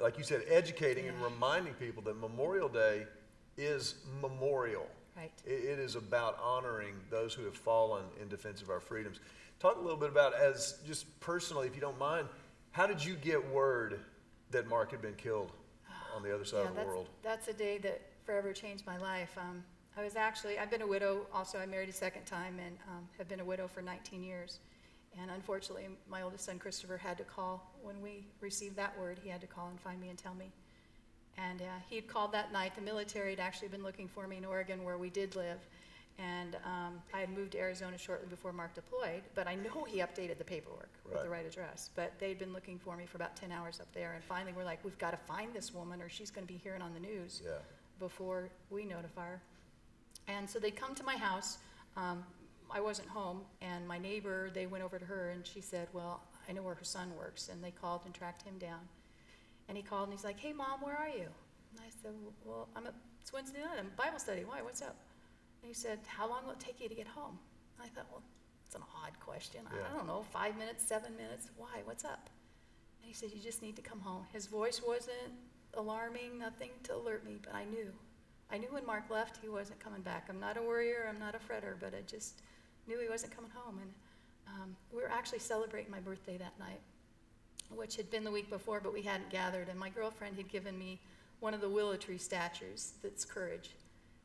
like 0.00 0.18
you 0.18 0.24
said, 0.24 0.42
educating 0.48 1.08
and 1.08 1.22
reminding 1.22 1.74
people 1.74 2.02
that 2.04 2.18
Memorial 2.18 2.68
Day 2.68 3.06
is 3.56 3.96
memorial. 4.20 4.86
Right. 5.16 5.32
It, 5.44 5.64
it 5.64 5.78
is 5.78 5.96
about 5.96 6.38
honoring 6.42 6.94
those 7.10 7.32
who 7.32 7.44
have 7.44 7.56
fallen 7.56 8.04
in 8.20 8.28
defense 8.28 8.62
of 8.62 8.70
our 8.70 8.80
freedoms. 8.80 9.20
Talk 9.58 9.76
a 9.76 9.80
little 9.80 9.96
bit 9.96 10.10
about, 10.10 10.34
as 10.34 10.78
just 10.86 11.18
personally, 11.20 11.66
if 11.66 11.74
you 11.74 11.80
don't 11.80 11.98
mind, 11.98 12.28
how 12.72 12.86
did 12.86 13.02
you 13.02 13.14
get 13.14 13.46
word 13.50 14.00
that 14.50 14.68
Marc 14.68 14.90
had 14.90 15.00
been 15.00 15.14
killed 15.14 15.52
on 16.14 16.22
the 16.22 16.34
other 16.34 16.44
side 16.44 16.58
yeah, 16.58 16.68
of 16.68 16.68
the 16.70 16.74
that's, 16.74 16.88
world? 16.88 17.08
That's 17.22 17.48
a 17.48 17.54
day 17.54 17.78
that 17.78 18.02
forever 18.24 18.52
changed 18.52 18.86
my 18.86 18.98
life. 18.98 19.36
Um, 19.38 19.64
I 19.96 20.04
was 20.04 20.14
actually, 20.14 20.58
I've 20.58 20.70
been 20.70 20.82
a 20.82 20.86
widow 20.86 21.26
also. 21.32 21.58
I 21.58 21.64
married 21.64 21.88
a 21.88 21.92
second 21.92 22.26
time 22.26 22.58
and 22.58 22.76
um, 22.88 23.08
have 23.16 23.28
been 23.28 23.40
a 23.40 23.44
widow 23.44 23.66
for 23.66 23.80
19 23.80 24.22
years. 24.22 24.58
And 25.20 25.30
unfortunately, 25.30 25.86
my 26.08 26.22
oldest 26.22 26.44
son 26.44 26.58
Christopher 26.58 26.96
had 26.98 27.16
to 27.18 27.24
call 27.24 27.72
when 27.82 28.00
we 28.02 28.26
received 28.40 28.76
that 28.76 28.98
word. 28.98 29.18
He 29.22 29.28
had 29.30 29.40
to 29.40 29.46
call 29.46 29.68
and 29.68 29.80
find 29.80 30.00
me 30.00 30.08
and 30.10 30.18
tell 30.18 30.34
me. 30.34 30.50
And 31.38 31.62
uh, 31.62 31.64
he 31.88 31.96
had 31.96 32.06
called 32.08 32.32
that 32.32 32.52
night. 32.52 32.74
The 32.74 32.82
military 32.82 33.30
had 33.30 33.40
actually 33.40 33.68
been 33.68 33.82
looking 33.82 34.08
for 34.08 34.26
me 34.26 34.36
in 34.38 34.44
Oregon, 34.44 34.84
where 34.84 34.98
we 34.98 35.10
did 35.10 35.36
live. 35.36 35.58
And 36.18 36.56
um, 36.64 37.02
I 37.12 37.20
had 37.20 37.28
moved 37.30 37.52
to 37.52 37.58
Arizona 37.58 37.98
shortly 37.98 38.26
before 38.28 38.50
Marc 38.50 38.74
deployed, 38.74 39.20
but 39.34 39.46
I 39.46 39.54
know 39.54 39.84
he 39.86 39.98
updated 39.98 40.38
the 40.38 40.44
paperwork 40.44 40.88
with 41.04 41.14
the 41.22 41.28
Right. 41.28 41.38
right 41.42 41.46
address. 41.46 41.90
But 41.94 42.12
they'd 42.18 42.38
been 42.38 42.54
looking 42.54 42.78
for 42.78 42.96
me 42.96 43.04
for 43.04 43.16
about 43.18 43.36
10 43.36 43.52
hours 43.52 43.80
up 43.80 43.92
there. 43.92 44.14
And 44.14 44.24
finally, 44.24 44.54
we're 44.56 44.64
like, 44.64 44.82
we've 44.82 44.96
got 44.98 45.10
to 45.10 45.18
find 45.18 45.52
this 45.52 45.74
woman, 45.74 46.00
or 46.00 46.08
she's 46.08 46.30
going 46.30 46.46
to 46.46 46.52
be 46.52 46.58
hearing 46.58 46.80
on 46.80 46.94
the 46.94 47.00
news 47.00 47.42
Yeah. 47.44 47.52
before 48.00 48.48
we 48.70 48.86
notify 48.86 49.26
her. 49.26 49.40
And 50.28 50.48
so 50.48 50.58
they 50.58 50.70
come 50.70 50.94
to 50.94 51.02
my 51.04 51.16
house. 51.18 51.58
Um, 51.98 52.24
I 52.70 52.80
wasn't 52.80 53.08
home, 53.08 53.42
and 53.60 53.86
my 53.86 53.98
neighbor, 53.98 54.50
they 54.52 54.66
went 54.66 54.82
over 54.84 54.98
to 54.98 55.04
her, 55.04 55.30
and 55.30 55.46
she 55.46 55.60
said, 55.60 55.88
Well, 55.92 56.20
I 56.48 56.52
know 56.52 56.62
where 56.62 56.74
her 56.74 56.84
son 56.84 57.10
works. 57.16 57.48
And 57.48 57.62
they 57.62 57.70
called 57.70 58.02
and 58.04 58.14
tracked 58.14 58.42
him 58.42 58.58
down. 58.58 58.80
And 59.68 59.76
he 59.76 59.82
called 59.82 60.04
and 60.08 60.12
he's 60.12 60.24
like, 60.24 60.38
Hey, 60.38 60.52
mom, 60.52 60.80
where 60.80 60.96
are 60.96 61.08
you? 61.08 61.26
And 61.72 61.80
I 61.80 61.90
said, 62.02 62.12
Well, 62.44 62.68
I'm 62.76 62.86
at, 62.86 62.94
it's 63.20 63.32
Wednesday 63.32 63.60
night. 63.60 63.78
I'm 63.78 63.90
Bible 63.96 64.18
study. 64.18 64.42
Why? 64.44 64.62
What's 64.62 64.80
up? 64.82 64.96
And 65.62 65.68
he 65.68 65.74
said, 65.74 65.98
How 66.06 66.28
long 66.28 66.44
will 66.44 66.52
it 66.52 66.60
take 66.60 66.80
you 66.80 66.88
to 66.88 66.94
get 66.94 67.06
home? 67.08 67.38
And 67.78 67.86
I 67.86 67.88
thought, 67.94 68.06
Well, 68.12 68.22
it's 68.64 68.74
an 68.76 68.82
odd 69.04 69.18
question. 69.20 69.62
I- 69.70 69.74
Yeah. 69.76 69.82
I 69.92 69.96
don't 69.96 70.06
know, 70.06 70.24
five 70.32 70.56
minutes, 70.56 70.84
seven 70.86 71.16
minutes. 71.16 71.50
Why? 71.56 71.80
What's 71.84 72.04
up? 72.04 72.30
And 73.02 73.08
he 73.08 73.12
said, 73.12 73.30
You 73.34 73.40
just 73.42 73.60
need 73.62 73.74
to 73.76 73.82
come 73.82 74.00
home. 74.00 74.24
His 74.32 74.46
voice 74.46 74.80
wasn't 74.86 75.32
alarming, 75.74 76.38
nothing 76.38 76.70
to 76.84 76.94
alert 76.94 77.24
me, 77.24 77.38
but 77.42 77.54
I 77.54 77.64
knew. 77.64 77.90
I 78.52 78.58
knew 78.58 78.68
when 78.70 78.86
Marc 78.86 79.10
left, 79.10 79.38
he 79.42 79.48
wasn't 79.48 79.80
coming 79.80 80.02
back. 80.02 80.26
I'm 80.30 80.38
not 80.38 80.56
a 80.56 80.62
worrier, 80.62 81.06
I'm 81.08 81.18
not 81.18 81.34
a 81.34 81.38
fretter, 81.38 81.74
but 81.80 81.92
I 81.92 82.02
just 82.06 82.42
knew 82.86 82.98
he 83.00 83.08
wasn't 83.08 83.34
coming 83.34 83.50
home. 83.54 83.78
And 83.80 83.90
um, 84.48 84.76
we 84.92 85.02
were 85.02 85.10
actually 85.10 85.40
celebrating 85.40 85.90
my 85.90 86.00
birthday 86.00 86.36
that 86.38 86.58
night, 86.58 86.80
which 87.74 87.96
had 87.96 88.10
been 88.10 88.24
the 88.24 88.30
week 88.30 88.48
before, 88.50 88.80
but 88.80 88.92
we 88.92 89.02
hadn't 89.02 89.30
gathered. 89.30 89.68
And 89.68 89.78
my 89.78 89.88
girlfriend 89.88 90.36
had 90.36 90.48
given 90.48 90.78
me 90.78 91.00
one 91.40 91.54
of 91.54 91.60
the 91.60 91.68
willow 91.68 91.96
tree 91.96 92.18
statues 92.18 92.94
that's 93.02 93.24
courage. 93.24 93.70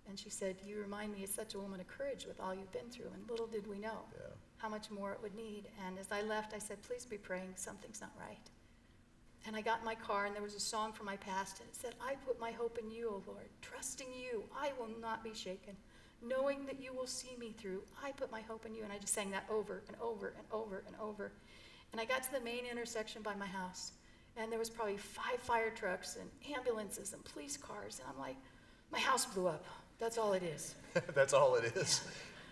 And 0.08 0.18
she 0.18 0.30
said, 0.30 0.56
You 0.65 0.80
remind 0.80 1.13
me 1.13 1.24
of 1.24 1.30
such 1.30 1.53
a 1.53 1.60
woman 1.60 1.80
of 1.80 1.88
courage 1.88 2.25
with 2.25 2.39
all 2.39 2.53
you've 2.53 2.72
been 2.72 2.89
through. 2.89 3.12
And 3.13 3.30
little 3.30 3.48
did 3.48 3.68
we 3.68 3.77
know 3.77 4.00
Yeah. 4.13 4.27
how 4.58 4.70
much 4.70 4.89
more 4.89 5.12
it 5.12 5.20
would 5.22 5.36
need. 5.36 5.65
And 5.86 5.98
as 6.00 6.12
I 6.12 6.22
left, 6.22 6.53
I 6.53 6.60
said, 6.60 6.82
Please 6.82 7.06
be 7.06 7.18
praying, 7.18 7.53
something's 7.56 8.01
not 8.01 8.12
right. 8.20 8.50
And 9.48 9.56
I 9.56 9.62
got 9.62 9.80
in 9.80 9.86
my 9.86 9.96
car, 9.96 10.25
and 10.25 10.36
there 10.36 10.44
was 10.44 10.53
a 10.53 10.60
song 10.60 10.94
from 10.94 11.08
my 11.08 11.18
past, 11.18 11.60
and 11.60 11.68
it 11.70 11.75
said, 11.75 11.96
I 12.00 12.13
put 12.27 12.39
my 12.39 12.51
hope 12.51 12.77
in 12.77 12.91
you, 12.91 13.10
O 13.10 13.24
Lord, 13.25 13.48
trusting 13.62 14.08
you, 14.13 14.44
I 14.56 14.72
will 14.80 14.89
not 15.00 15.24
be 15.24 15.34
shaken. 15.34 15.75
Knowing 16.22 16.66
that 16.66 16.80
you 16.80 16.94
will 16.94 17.08
see 17.08 17.36
me 17.40 17.54
through, 17.58 17.82
I 18.04 18.12
put 18.12 18.32
my 18.32 18.42
hope 18.42 18.66
in 18.66 18.75
you. 18.75 18.84
And 18.84 18.92
I 18.94 18.98
just 18.98 19.13
sang 19.13 19.32
that 19.32 19.46
over 19.50 19.82
and 19.88 19.98
over 20.01 20.34
and 20.38 20.46
over 20.51 20.84
and 20.88 20.96
over. 21.01 21.32
And 21.92 22.00
I 22.00 22.06
got 22.06 22.24
to 22.24 22.32
the 22.32 22.40
main 22.42 22.66
intersection 22.72 23.22
by 23.22 23.34
my 23.36 23.48
house, 23.48 23.92
and 24.38 24.50
there 24.51 24.60
was 24.60 24.70
probably 24.70 24.96
five 24.98 25.40
fire 25.40 25.70
trucks 25.72 26.16
and 26.20 26.30
ambulances 26.56 27.12
and 27.13 27.24
police 27.25 27.58
cars. 27.58 28.00
And 28.00 28.08
I'm 28.13 28.20
like, 28.20 28.38
my 28.92 29.00
house 29.00 29.25
blew 29.25 29.48
up. 29.48 29.66
That's 30.00 30.18
all 30.18 30.34
it 30.34 30.44
is. 30.44 30.75
That's 31.13 31.34
all 31.34 31.56
it 31.56 31.75
is. 31.75 32.01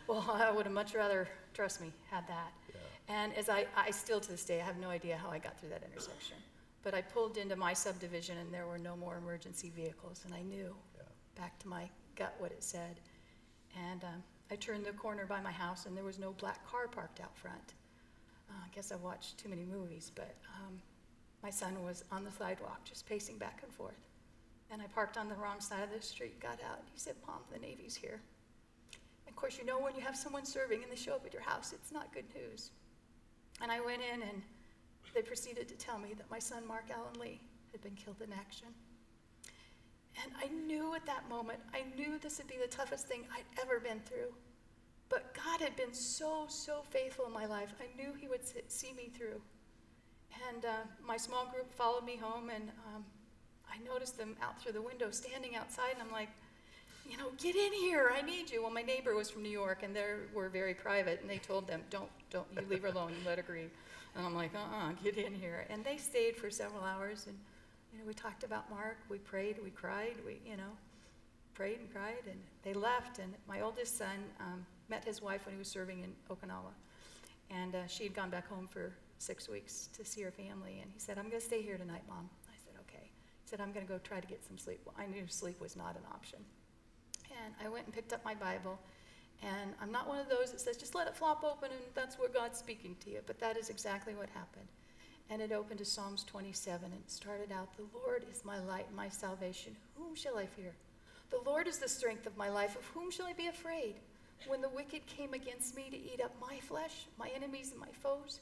Well, 0.08 0.26
I 0.34 0.52
would 0.52 0.66
have 0.66 0.74
much 0.74 0.94
rather, 0.94 1.28
trust 1.54 1.80
me, 1.80 1.92
had 2.12 2.28
that. 2.28 2.52
Yeah. 2.70 3.16
And 3.16 3.34
as 3.38 3.48
I, 3.50 3.66
I 3.78 3.92
still 3.92 4.20
to 4.20 4.30
this 4.32 4.44
day, 4.44 4.60
I 4.62 4.66
have 4.66 4.78
no 4.78 4.90
idea 4.90 5.16
how 5.18 5.30
I 5.30 5.40
got 5.40 5.60
through 5.60 5.70
that 5.70 5.84
intersection. 5.90 6.36
But 6.84 6.94
I 6.94 7.02
pulled 7.02 7.38
into 7.38 7.56
my 7.56 7.74
subdivision 7.74 8.38
and 8.38 8.54
there 8.54 8.66
were 8.68 8.78
no 8.78 8.96
more 8.98 9.18
emergency 9.18 9.72
vehicles, 9.76 10.22
and 10.26 10.34
I 10.34 10.42
knew, 10.42 10.76
Yeah. 10.98 11.04
back 11.36 11.58
to 11.60 11.68
my 11.68 11.90
gut, 12.16 12.34
what 12.40 12.52
it 12.52 12.64
said. 12.64 13.00
And 13.78 14.04
um, 14.04 14.24
I 14.52 14.56
turned 14.56 14.86
the 14.86 14.94
corner 14.94 15.26
by 15.26 15.42
my 15.42 15.52
house 15.52 15.86
and 15.86 15.96
there 15.96 16.04
was 16.04 16.20
no 16.20 16.32
black 16.34 16.66
car 16.70 16.88
parked 16.88 17.20
out 17.20 17.36
front. 17.38 17.74
Uh, 18.50 18.54
I 18.66 18.74
guess 18.74 18.92
I've 18.92 19.02
watched 19.02 19.38
too 19.38 19.50
many 19.50 19.64
movies, 19.64 20.12
but 20.16 20.36
um, 20.56 20.82
my 21.44 21.50
son 21.50 21.84
was 21.84 22.04
on 22.12 22.24
the 22.24 22.32
sidewalk 22.32 22.84
just 22.84 23.08
pacing 23.08 23.38
back 23.38 23.60
and 23.64 23.72
forth. 23.72 24.00
And 24.72 24.82
I 24.82 24.86
parked 24.88 25.18
on 25.18 25.30
the 25.30 25.36
wrong 25.36 25.60
side 25.60 25.84
of 25.84 25.92
the 25.92 26.02
street, 26.06 26.40
got 26.40 26.60
out, 26.70 26.80
and 26.80 26.88
he 26.94 27.00
said, 27.00 27.16
Mom, 27.26 27.40
the 27.52 27.60
Navy's 27.60 27.96
here. 27.96 28.22
Of 29.28 29.36
course, 29.36 29.58
you 29.58 29.66
know 29.66 29.80
when 29.80 29.96
you 29.96 30.02
have 30.02 30.16
someone 30.16 30.46
serving 30.46 30.84
and 30.84 30.92
they 30.92 30.96
show 30.96 31.14
up 31.14 31.26
at 31.26 31.34
your 31.34 31.42
house, 31.42 31.74
it's 31.74 31.92
not 31.92 32.14
good 32.14 32.26
news. 32.36 32.72
And 33.62 33.72
I 33.72 33.80
went 33.80 34.02
in 34.02 34.22
and 34.22 34.42
they 35.14 35.22
proceeded 35.22 35.68
to 35.70 35.76
tell 35.76 35.98
me 35.98 36.14
that 36.18 36.30
my 36.30 36.40
son, 36.40 36.68
Marc 36.68 36.86
Alan 36.92 37.20
Lee, 37.20 37.42
had 37.72 37.82
been 37.82 37.96
killed 37.96 38.22
in 38.22 38.34
action. 38.34 38.68
And 40.22 40.32
I 40.42 40.48
knew 40.66 40.96
at 40.96 41.06
that 41.06 41.30
moment, 41.30 41.60
I 41.74 41.84
knew 41.96 42.18
this 42.20 42.40
would 42.40 42.48
be 42.48 42.58
the 42.62 42.68
toughest 42.68 43.08
thing 43.08 43.24
I'd 43.34 43.62
ever 43.62 43.80
been 43.80 44.00
through. 44.02 44.34
But 45.08 45.34
God 45.34 45.62
had 45.62 45.76
been 45.76 45.94
so, 45.94 46.46
so 46.48 46.82
faithful 46.90 47.26
in 47.26 47.34
my 47.34 47.46
life. 47.46 47.74
I 47.80 48.02
knew 48.02 48.14
He 48.20 48.28
would 48.28 48.42
see 48.68 48.94
me 48.94 49.10
through. 49.16 49.42
And 50.50 50.66
uh, 50.66 50.70
my 51.06 51.18
small 51.18 51.46
group 51.48 51.74
followed 51.74 52.06
me 52.06 52.18
home, 52.18 52.50
and 52.50 52.70
um, 52.94 53.04
I 53.70 53.78
noticed 53.92 54.18
them 54.18 54.36
out 54.42 54.62
through 54.62 54.74
the 54.74 54.82
window 54.82 55.10
standing 55.10 55.56
outside, 55.56 55.94
and 55.94 56.02
I'm 56.02 56.12
like, 56.12 56.30
you 57.10 57.18
know, 57.18 57.32
get 57.38 57.56
in 57.56 57.74
here, 57.74 58.12
I 58.16 58.22
need 58.22 58.52
you. 58.52 58.62
Well, 58.62 58.72
my 58.72 58.84
neighbor 58.84 59.16
was 59.16 59.32
from 59.32 59.42
New 59.42 59.50
York, 59.50 59.80
and 59.82 59.96
they 59.96 60.06
were 60.34 60.50
very 60.50 60.76
private, 60.76 61.22
and 61.22 61.30
they 61.30 61.40
told 61.40 61.68
them, 61.68 61.82
don't, 61.90 62.10
don't, 62.30 62.46
you 62.54 62.62
leave 62.70 62.84
her 62.84 62.90
alone, 62.90 63.10
you 63.10 63.28
let 63.28 63.38
her 63.38 63.44
grieve. 63.44 63.72
And 64.16 64.26
I'm 64.26 64.36
like, 64.36 64.52
uh-uh, 64.54 64.92
get 65.04 65.18
in 65.18 65.34
here. 65.34 65.66
And 65.72 65.84
they 65.84 65.98
stayed 65.98 66.36
for 66.36 66.52
several 66.52 66.84
hours, 66.84 67.26
and, 67.28 67.38
you 67.92 68.00
know, 68.00 68.06
we 68.06 68.14
talked 68.14 68.44
about 68.44 68.70
Marc, 68.70 68.98
we 69.10 69.18
prayed, 69.18 69.58
we 69.64 69.70
cried, 69.70 70.16
we, 70.26 70.40
you 70.46 70.58
know, 70.58 70.72
prayed 71.54 71.80
and 71.80 71.92
cried, 71.92 72.24
and 72.30 72.40
they 72.64 72.74
left, 72.74 73.20
and 73.20 73.34
my 73.48 73.62
oldest 73.62 73.98
son 73.98 74.24
um, 74.40 74.66
met 74.90 75.04
his 75.04 75.22
wife 75.22 75.46
when 75.46 75.54
he 75.54 75.60
was 75.60 75.68
serving 75.68 76.04
in 76.04 76.14
Okinawa. 76.30 76.74
And 77.50 77.76
uh, 77.76 77.88
she 77.88 78.04
had 78.04 78.14
gone 78.14 78.30
back 78.30 78.48
home 78.48 78.68
for 78.70 78.94
six 79.18 79.50
weeks 79.50 79.90
to 79.98 80.06
see 80.06 80.22
her 80.22 80.32
family, 80.32 80.80
and 80.82 80.92
he 80.94 81.00
said, 81.00 81.18
I'm 81.18 81.30
going 81.30 81.42
to 81.42 81.46
stay 81.46 81.62
here 81.62 81.78
tonight, 81.78 82.04
Mom. 82.08 82.30
I 82.48 82.56
said, 82.64 82.74
okay. 82.88 83.10
He 83.44 83.50
said, 83.50 83.60
I'm 83.60 83.72
going 83.72 83.86
to 83.86 83.92
go 83.92 84.00
try 84.00 84.20
to 84.20 84.28
get 84.28 84.46
some 84.46 84.58
sleep. 84.58 84.80
Well, 84.86 84.96
I 84.98 85.08
knew 85.08 85.24
sleep 85.28 85.60
was 85.60 85.76
not 85.76 85.96
an 85.96 86.04
option. 86.14 86.40
And 87.46 87.54
I 87.64 87.70
went 87.70 87.86
and 87.86 87.94
picked 87.94 88.14
up 88.14 88.24
my 88.24 88.36
Bible. 88.36 88.80
And 89.42 89.74
I'm 89.82 89.92
not 89.92 90.08
one 90.08 90.20
of 90.20 90.30
those 90.30 90.52
that 90.52 90.60
says, 90.60 90.78
just 90.78 90.96
let 90.96 91.08
it 91.08 91.16
flop 91.16 91.44
open 91.44 91.72
and 91.72 91.82
that's 91.96 92.20
where 92.20 92.28
God's 92.28 92.58
speaking 92.60 92.96
to 93.02 93.10
you. 93.10 93.20
But 93.26 93.40
that 93.40 93.58
is 93.58 93.70
exactly 93.70 94.14
what 94.14 94.28
happened. 94.30 94.68
And 95.30 95.42
it 95.42 95.52
opened 95.52 95.80
to 95.80 95.86
Psalms 95.86 96.24
27 96.24 96.86
and 96.86 96.94
it 96.94 97.12
started 97.12 97.52
out, 97.52 97.76
The 97.78 97.86
Lord 98.00 98.26
is 98.32 98.44
my 98.44 98.60
light 98.60 98.86
and 98.88 98.96
my 98.96 99.10
salvation. 99.10 99.76
Whom 99.96 100.16
shall 100.16 100.38
I 100.38 100.46
fear? 100.46 100.74
The 101.30 101.42
Lord 101.46 101.68
is 101.68 101.78
the 101.78 101.88
strength 101.88 102.26
of 102.26 102.36
my 102.38 102.50
life. 102.50 102.76
Of 102.76 102.86
whom 102.88 103.12
shall 103.12 103.28
I 103.28 103.34
be 103.34 103.48
afraid? 103.48 103.96
When 104.48 104.62
the 104.62 104.70
wicked 104.70 105.06
came 105.06 105.34
against 105.34 105.76
me 105.76 105.90
to 105.92 105.98
eat 105.98 106.22
up 106.24 106.34
my 106.42 106.58
flesh, 106.62 107.06
my 107.20 107.30
enemies 107.36 107.72
and 107.72 107.80
my 107.80 107.92
foes, 108.02 108.40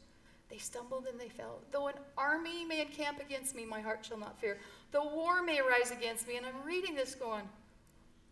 they 0.49 0.57
stumbled 0.57 1.07
and 1.11 1.19
they 1.19 1.27
fell. 1.27 1.59
Though 1.71 1.87
an 1.87 1.95
army 2.17 2.63
may 2.63 2.81
encamp 2.81 3.19
against 3.19 3.53
me, 3.55 3.65
my 3.65 3.81
heart 3.81 4.05
shall 4.05 4.17
not 4.17 4.39
fear. 4.39 4.57
Though 4.91 5.13
war 5.13 5.43
may 5.43 5.59
arise 5.59 5.91
against 5.91 6.25
me, 6.27 6.37
and 6.37 6.45
I'm 6.45 6.63
reading 6.65 6.95
this 6.95 7.15
going, 7.15 7.49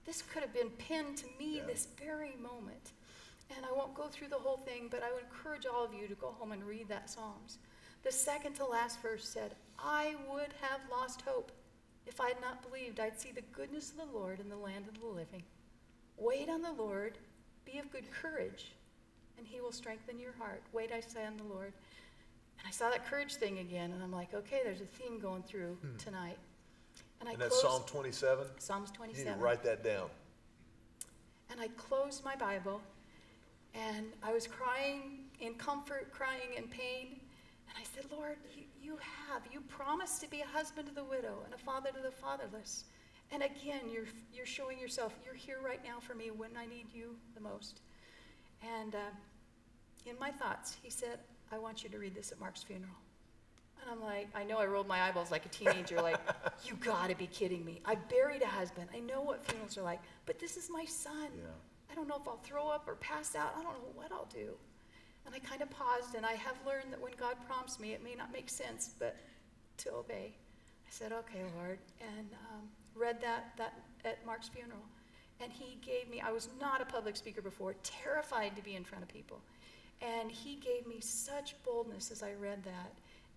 this 0.06 0.22
could 0.22 0.44
have 0.44 0.54
been 0.54 0.70
pinned 0.70 1.18
to 1.18 1.26
me 1.38 1.58
Yeah. 1.58 1.66
this 1.66 1.88
very 2.02 2.36
moment. 2.42 2.92
And 3.58 3.66
I 3.66 3.72
won't 3.76 3.94
go 3.96 4.08
through 4.08 4.30
the 4.30 4.36
whole 4.38 4.58
thing, 4.58 4.88
but 4.90 5.04
I 5.04 5.12
would 5.12 5.24
encourage 5.24 5.66
all 5.66 5.84
of 5.84 5.94
you 5.94 6.08
to 6.08 6.16
go 6.16 6.28
home 6.40 6.52
and 6.52 6.64
read 6.64 6.88
that 6.90 7.10
Psalms. 7.10 7.58
The 8.06 8.12
second 8.12 8.54
to 8.58 8.66
last 8.66 9.02
verse 9.02 9.28
said, 9.28 9.56
I 9.80 10.14
would 10.32 10.54
have 10.62 10.80
lost 10.92 11.22
hope 11.22 11.52
if 12.06 12.22
I 12.22 12.28
had 12.28 12.40
not 12.40 12.62
believed 12.62 13.00
I'd 13.00 13.20
see 13.20 13.32
the 13.32 13.42
goodness 13.52 13.90
of 13.90 13.98
the 13.98 14.18
Lord 14.18 14.40
in 14.40 14.48
the 14.48 14.56
land 14.56 14.88
of 14.88 15.02
the 15.02 15.08
living. 15.08 15.42
Wait 16.16 16.48
on 16.48 16.62
the 16.62 16.72
Lord, 16.72 17.18
be 17.66 17.80
of 17.80 17.92
good 17.92 18.06
courage, 18.12 18.74
and 19.40 19.48
he 19.48 19.60
will 19.60 19.72
strengthen 19.72 20.20
your 20.20 20.34
heart. 20.34 20.62
Wait, 20.72 20.92
I 20.92 21.00
say, 21.00 21.26
on 21.26 21.36
the 21.36 21.52
Lord. 21.52 21.74
And 22.60 22.68
I 22.68 22.70
saw 22.72 22.92
that 22.92 23.10
courage 23.10 23.36
thing 23.38 23.58
again, 23.58 23.92
and 23.92 24.04
I'm 24.04 24.12
like, 24.12 24.36
okay, 24.36 24.62
there's 24.64 24.82
a 24.82 24.86
theme 24.86 25.20
going 25.20 25.42
through 25.42 25.76
tonight. 25.98 26.38
And 27.22 27.28
I 27.28 27.34
Hmm. 27.34 27.42
And 27.42 27.42
that's 27.42 27.60
closed 27.60 27.76
Psalm 27.76 27.84
27. 27.88 28.46
Psalms 28.60 28.90
You 28.90 29.08
need 29.08 29.14
27. 29.14 29.40
to 29.40 29.44
write 29.44 29.64
that 29.64 29.84
down. 29.84 30.10
And 31.50 31.60
I 31.60 31.70
closed 31.70 32.24
my 32.24 32.36
Bible 32.36 32.82
and 33.74 34.08
I 34.24 34.32
was 34.32 34.48
crying 34.48 35.26
in 35.42 35.56
comfort, 35.56 36.12
crying 36.12 36.54
in 36.56 36.68
pain. 36.68 37.20
And 37.76 37.84
I 37.84 37.88
said, 37.96 38.12
Lord, 38.12 38.38
you, 38.56 38.64
you 38.82 38.98
have, 39.28 39.44
you 39.52 39.62
promised 39.62 40.22
to 40.22 40.30
be 40.30 40.42
a 40.42 40.46
husband 40.46 40.88
to 40.88 40.94
the 40.94 41.04
widow 41.04 41.40
and 41.46 41.54
a 41.54 41.58
father 41.58 41.90
to 41.92 42.02
the 42.02 42.12
fatherless. 42.12 42.86
And 43.32 43.44
again, 43.44 43.82
you're, 43.92 44.06
you're 44.34 44.46
showing 44.46 44.80
yourself, 44.80 45.14
you're 45.26 45.34
here 45.34 45.60
right 45.64 45.84
now 45.84 46.00
for 46.00 46.14
me 46.14 46.32
when 46.32 46.52
I 46.58 46.66
need 46.66 46.86
you 46.94 47.16
the 47.34 47.42
most. 47.42 47.82
And 48.80 48.96
uh, 48.96 49.00
in 50.06 50.18
my 50.20 50.32
thoughts, 50.32 50.78
he 50.82 50.90
said, 50.90 51.20
I 51.52 51.58
want 51.58 51.84
you 51.84 51.90
to 51.90 51.98
read 51.98 52.16
this 52.16 52.32
at 52.32 52.40
Marc's 52.40 52.64
funeral. 52.64 52.96
And 53.82 53.92
I'm 53.92 54.02
like, 54.02 54.30
I 54.34 54.44
know 54.44 54.58
I 54.58 54.66
rolled 54.66 54.88
my 54.88 55.02
eyeballs 55.02 55.32
like 55.32 55.46
a 55.46 55.50
teenager, 55.50 56.02
like, 56.02 56.20
you 56.66 56.76
gotta 56.76 57.16
be 57.16 57.28
kidding 57.28 57.66
me. 57.66 57.82
I 57.86 57.96
buried 57.96 58.42
a 58.42 58.48
husband. 58.48 58.88
I 58.94 59.00
know 59.00 59.22
what 59.22 59.46
funerals 59.46 59.78
are 59.78 59.84
like, 59.84 60.00
but 60.26 60.40
this 60.40 60.58
is 60.58 60.70
my 60.72 60.86
son. 60.86 61.30
Yeah. 61.36 61.44
I 61.92 61.96
don't 61.96 62.08
know 62.08 62.18
if 62.20 62.28
I'll 62.28 62.38
throw 62.38 62.68
up 62.68 62.88
or 62.88 62.96
pass 62.96 63.36
out. 63.36 63.54
I 63.58 63.64
don't 63.64 63.74
know 63.74 63.92
what 63.94 64.12
I'll 64.12 64.30
do. 64.34 64.56
And 65.26 65.34
I 65.34 65.40
kind 65.40 65.62
of 65.62 65.70
paused, 65.70 66.16
and 66.16 66.26
I 66.26 66.34
have 66.34 66.56
learned 66.66 66.92
that 66.92 67.02
when 67.02 67.14
God 67.20 67.36
prompts 67.48 67.80
me, 67.80 67.94
it 67.94 68.04
may 68.04 68.16
not 68.16 68.32
make 68.32 68.50
sense, 68.50 68.94
but 69.00 69.16
to 69.78 69.94
obey. 69.94 70.34
I 70.88 70.90
said, 70.90 71.12
okay, 71.12 71.42
Lord, 71.58 71.80
and 72.00 72.28
um, 72.52 72.62
read 72.96 73.20
that, 73.22 73.54
that 73.58 73.74
at 74.06 74.26
Marc's 74.26 74.48
funeral. 74.48 74.84
And 75.42 75.52
he 75.52 75.78
gave 75.82 76.10
me, 76.10 76.22
I 76.22 76.32
was 76.32 76.50
not 76.62 76.82
a 76.82 76.86
public 76.86 77.18
speaker 77.18 77.42
before, 77.42 77.76
terrified 77.84 78.56
to 78.56 78.62
be 78.62 78.76
in 78.76 78.84
front 78.84 79.04
of 79.04 79.10
people. 79.10 79.42
And 80.02 80.32
he 80.32 80.56
gave 80.56 80.88
me 80.88 81.00
such 81.00 81.56
boldness 81.64 82.12
as 82.12 82.24
I 82.24 82.34
read 82.34 82.64
that. 82.64 82.94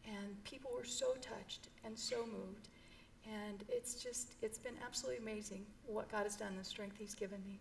And 0.06 0.42
people 0.44 0.70
were 0.74 0.84
so 0.84 1.14
touched 1.14 1.68
and 1.84 1.98
so 1.98 2.24
moved. 2.24 2.68
And 3.26 3.64
it's 3.68 4.02
just, 4.02 4.34
it's 4.42 4.58
been 4.58 4.76
absolutely 4.84 5.22
amazing 5.22 5.66
what 5.86 6.10
God 6.10 6.22
has 6.22 6.36
done, 6.36 6.56
the 6.56 6.64
strength 6.64 6.96
He's 6.98 7.14
given 7.14 7.42
me. 7.44 7.58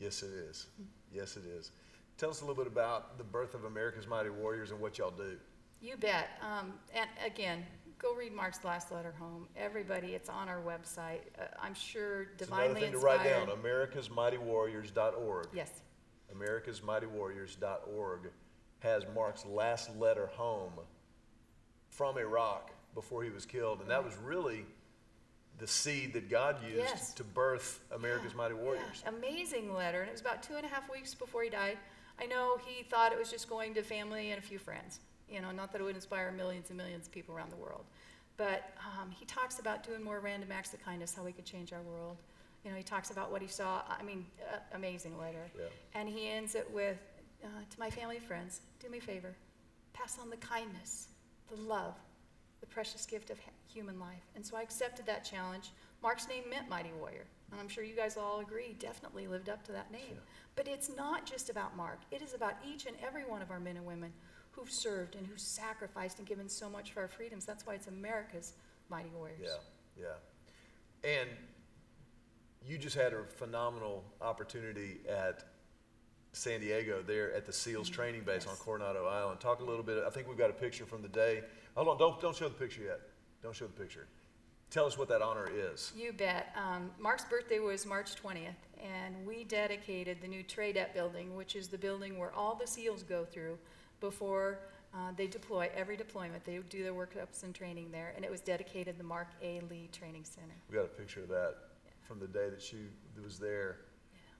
Yes, 0.00 0.22
it 0.22 0.30
is. 0.30 0.66
Yes, 1.12 1.36
it 1.36 1.44
is. 1.44 1.70
Tell 2.16 2.30
us 2.30 2.40
a 2.42 2.44
little 2.44 2.62
bit 2.62 2.70
about 2.70 3.18
the 3.18 3.24
birth 3.24 3.54
of 3.54 3.64
America's 3.64 4.06
Mighty 4.06 4.30
Warriors 4.30 4.70
and 4.70 4.80
what 4.80 4.98
y'all 4.98 5.10
do. 5.10 5.36
You 5.80 5.96
bet. 5.96 6.28
Um, 6.40 6.74
and 6.94 7.08
again, 7.24 7.64
go 7.98 8.14
read 8.14 8.32
Marc's 8.32 8.64
last 8.64 8.92
letter 8.92 9.12
home. 9.18 9.48
Everybody, 9.56 10.08
it's 10.14 10.28
on 10.28 10.48
our 10.48 10.60
website. 10.62 11.20
Uh, 11.38 11.44
I'm 11.60 11.74
sure 11.74 12.22
It's 12.22 12.36
divinely 12.46 12.66
another 12.66 12.80
thing 12.80 12.90
to 12.92 12.96
inspired. 12.98 13.46
write 13.46 13.46
down 13.46 13.58
americasmightywarriors.org. 13.58 15.48
Yes. 15.52 15.70
americasmightywarriors.org 16.34 18.30
has 18.80 19.04
Marc's 19.14 19.44
last 19.46 19.94
letter 19.96 20.26
home 20.34 20.72
from 21.90 22.18
Iraq 22.18 22.70
before 22.94 23.22
he 23.24 23.30
was 23.30 23.44
killed. 23.46 23.80
And 23.80 23.90
that 23.90 24.04
was 24.04 24.14
really 24.22 24.64
the 25.58 25.66
seed 25.66 26.12
that 26.14 26.28
God 26.28 26.62
used 26.64 26.76
Yes. 26.78 27.14
to 27.14 27.24
birth 27.24 27.80
America's 27.92 28.34
Mighty 28.34 28.54
Warriors. 28.54 29.02
Amazing 29.06 29.72
letter. 29.72 30.00
And 30.00 30.08
it 30.08 30.12
was 30.12 30.20
about 30.20 30.42
two 30.42 30.54
and 30.56 30.64
a 30.66 30.68
half 30.68 30.90
weeks 30.90 31.14
before 31.14 31.42
he 31.42 31.50
died. 31.50 31.78
I 32.20 32.26
know 32.26 32.58
he 32.64 32.82
thought 32.84 33.12
it 33.12 33.18
was 33.18 33.30
just 33.30 33.48
going 33.48 33.74
to 33.74 33.82
family 33.82 34.30
and 34.30 34.38
a 34.38 34.42
few 34.42 34.58
friends. 34.58 35.00
You 35.28 35.40
know, 35.40 35.50
not 35.50 35.72
that 35.72 35.80
it 35.80 35.84
would 35.84 35.96
inspire 35.96 36.30
millions 36.30 36.68
and 36.70 36.76
millions 36.76 37.06
of 37.06 37.12
people 37.12 37.34
around 37.34 37.50
the 37.50 37.56
world. 37.56 37.84
But 38.36 38.74
um, 39.00 39.10
he 39.10 39.24
talks 39.24 39.58
about 39.58 39.84
doing 39.84 40.02
more 40.02 40.20
random 40.20 40.50
acts 40.52 40.74
of 40.74 40.84
kindness, 40.84 41.14
how 41.14 41.22
we 41.22 41.32
could 41.32 41.44
change 41.44 41.72
our 41.72 41.82
world. 41.82 42.16
You 42.64 42.70
know, 42.70 42.76
he 42.76 42.82
talks 42.82 43.10
about 43.10 43.30
what 43.30 43.42
he 43.42 43.48
saw. 43.48 43.82
I 43.88 44.02
mean, 44.02 44.26
uh, 44.52 44.58
amazing 44.72 45.18
letter. 45.18 45.50
Yeah. 45.56 45.64
And 45.94 46.08
he 46.08 46.28
ends 46.28 46.54
it 46.54 46.68
with, 46.72 46.98
uh, 47.44 47.48
to 47.68 47.78
my 47.78 47.90
family 47.90 48.16
and 48.16 48.24
friends, 48.24 48.60
do 48.80 48.88
me 48.88 48.98
a 48.98 49.00
favor, 49.00 49.34
pass 49.92 50.18
on 50.20 50.30
the 50.30 50.36
kindness, 50.36 51.08
the 51.50 51.60
love, 51.60 51.94
the 52.60 52.66
precious 52.66 53.06
gift 53.06 53.30
of 53.30 53.38
human 53.72 54.00
life. 54.00 54.24
And 54.34 54.44
so 54.44 54.56
I 54.56 54.62
accepted 54.62 55.06
that 55.06 55.24
challenge. 55.24 55.70
Marc's 56.02 56.28
name 56.28 56.44
meant 56.48 56.68
mighty 56.68 56.90
warrior. 56.98 57.26
And 57.54 57.60
I'm 57.60 57.68
sure 57.68 57.84
you 57.84 57.94
guys 57.94 58.16
all 58.16 58.40
agree, 58.40 58.74
definitely 58.80 59.28
lived 59.28 59.48
up 59.48 59.62
to 59.66 59.72
that 59.72 59.92
name. 59.92 60.18
But 60.56 60.66
it's 60.66 60.90
not 60.94 61.24
just 61.24 61.50
about 61.50 61.76
Marc, 61.76 62.00
it 62.10 62.20
is 62.20 62.34
about 62.34 62.54
each 62.68 62.86
and 62.86 62.96
every 63.00 63.24
one 63.24 63.42
of 63.42 63.52
our 63.52 63.60
men 63.60 63.76
and 63.76 63.86
women 63.86 64.12
who've 64.50 64.70
served 64.70 65.14
and 65.14 65.24
who've 65.24 65.38
sacrificed 65.40 66.18
and 66.18 66.26
given 66.26 66.48
so 66.48 66.68
much 66.68 66.92
for 66.92 67.00
our 67.02 67.08
freedoms. 67.08 67.44
That's 67.44 67.64
why 67.64 67.74
it's 67.74 67.86
America's 67.86 68.54
mighty 68.88 69.10
warriors. 69.16 69.48
Yeah, 69.96 70.04
yeah. 71.04 71.08
And 71.18 71.30
you 72.66 72.76
just 72.76 72.96
had 72.96 73.12
a 73.12 73.22
phenomenal 73.24 74.02
opportunity 74.20 74.98
at 75.08 75.44
San 76.32 76.60
Diego 76.60 77.02
there 77.06 77.32
at 77.34 77.46
the 77.46 77.52
SEALs 77.52 77.88
training 77.88 78.22
base 78.24 78.46
on 78.46 78.54
Mm-hmm. 78.54 78.64
Coronado 78.64 79.06
Island. 79.06 79.38
Talk 79.38 79.60
a 79.60 79.64
little 79.64 79.84
bit. 79.84 80.02
I 80.04 80.10
think 80.10 80.26
we've 80.26 80.38
got 80.38 80.50
a 80.50 80.54
picture 80.54 80.86
from 80.86 81.02
the 81.02 81.08
day. 81.08 81.42
Hold 81.76 81.86
on, 81.86 81.98
don't 81.98 82.20
don't 82.20 82.34
show 82.34 82.48
the 82.48 82.54
picture 82.54 82.82
yet. 82.82 83.00
Don't 83.44 83.54
show 83.54 83.66
the 83.66 83.80
picture. 83.80 84.08
Tell 84.74 84.86
us 84.86 84.98
what 84.98 85.06
that 85.10 85.22
honor 85.22 85.48
is. 85.54 85.92
You 85.96 86.12
bet. 86.12 86.52
Um, 86.56 86.90
Marc's 86.98 87.24
birthday 87.24 87.60
was 87.60 87.86
March 87.86 88.20
20th, 88.20 88.56
and 88.82 89.24
we 89.24 89.44
dedicated 89.44 90.20
the 90.20 90.26
new 90.26 90.42
Tradet 90.42 90.92
building, 90.92 91.36
which 91.36 91.54
is 91.54 91.68
the 91.68 91.78
building 91.78 92.18
where 92.18 92.32
all 92.32 92.56
the 92.56 92.66
SEALs 92.66 93.04
go 93.04 93.24
through 93.24 93.56
before 94.00 94.58
uh, 94.92 95.12
they 95.16 95.28
deploy, 95.28 95.70
every 95.76 95.96
deployment. 95.96 96.44
They 96.44 96.58
do 96.68 96.82
their 96.82 96.92
workups 96.92 97.44
and 97.44 97.54
training 97.54 97.92
there, 97.92 98.14
and 98.16 98.24
it 98.24 98.30
was 98.32 98.40
dedicated 98.40 98.98
the 98.98 99.04
Marc 99.04 99.28
A. 99.40 99.60
Lee 99.70 99.88
Training 99.92 100.24
Center. 100.24 100.54
We 100.68 100.74
got 100.74 100.86
a 100.86 100.88
picture 100.88 101.20
of 101.20 101.28
that 101.28 101.54
from 102.02 102.18
the 102.18 102.26
day 102.26 102.50
that 102.50 102.60
she 102.60 102.78
was 103.22 103.38
there. 103.38 103.76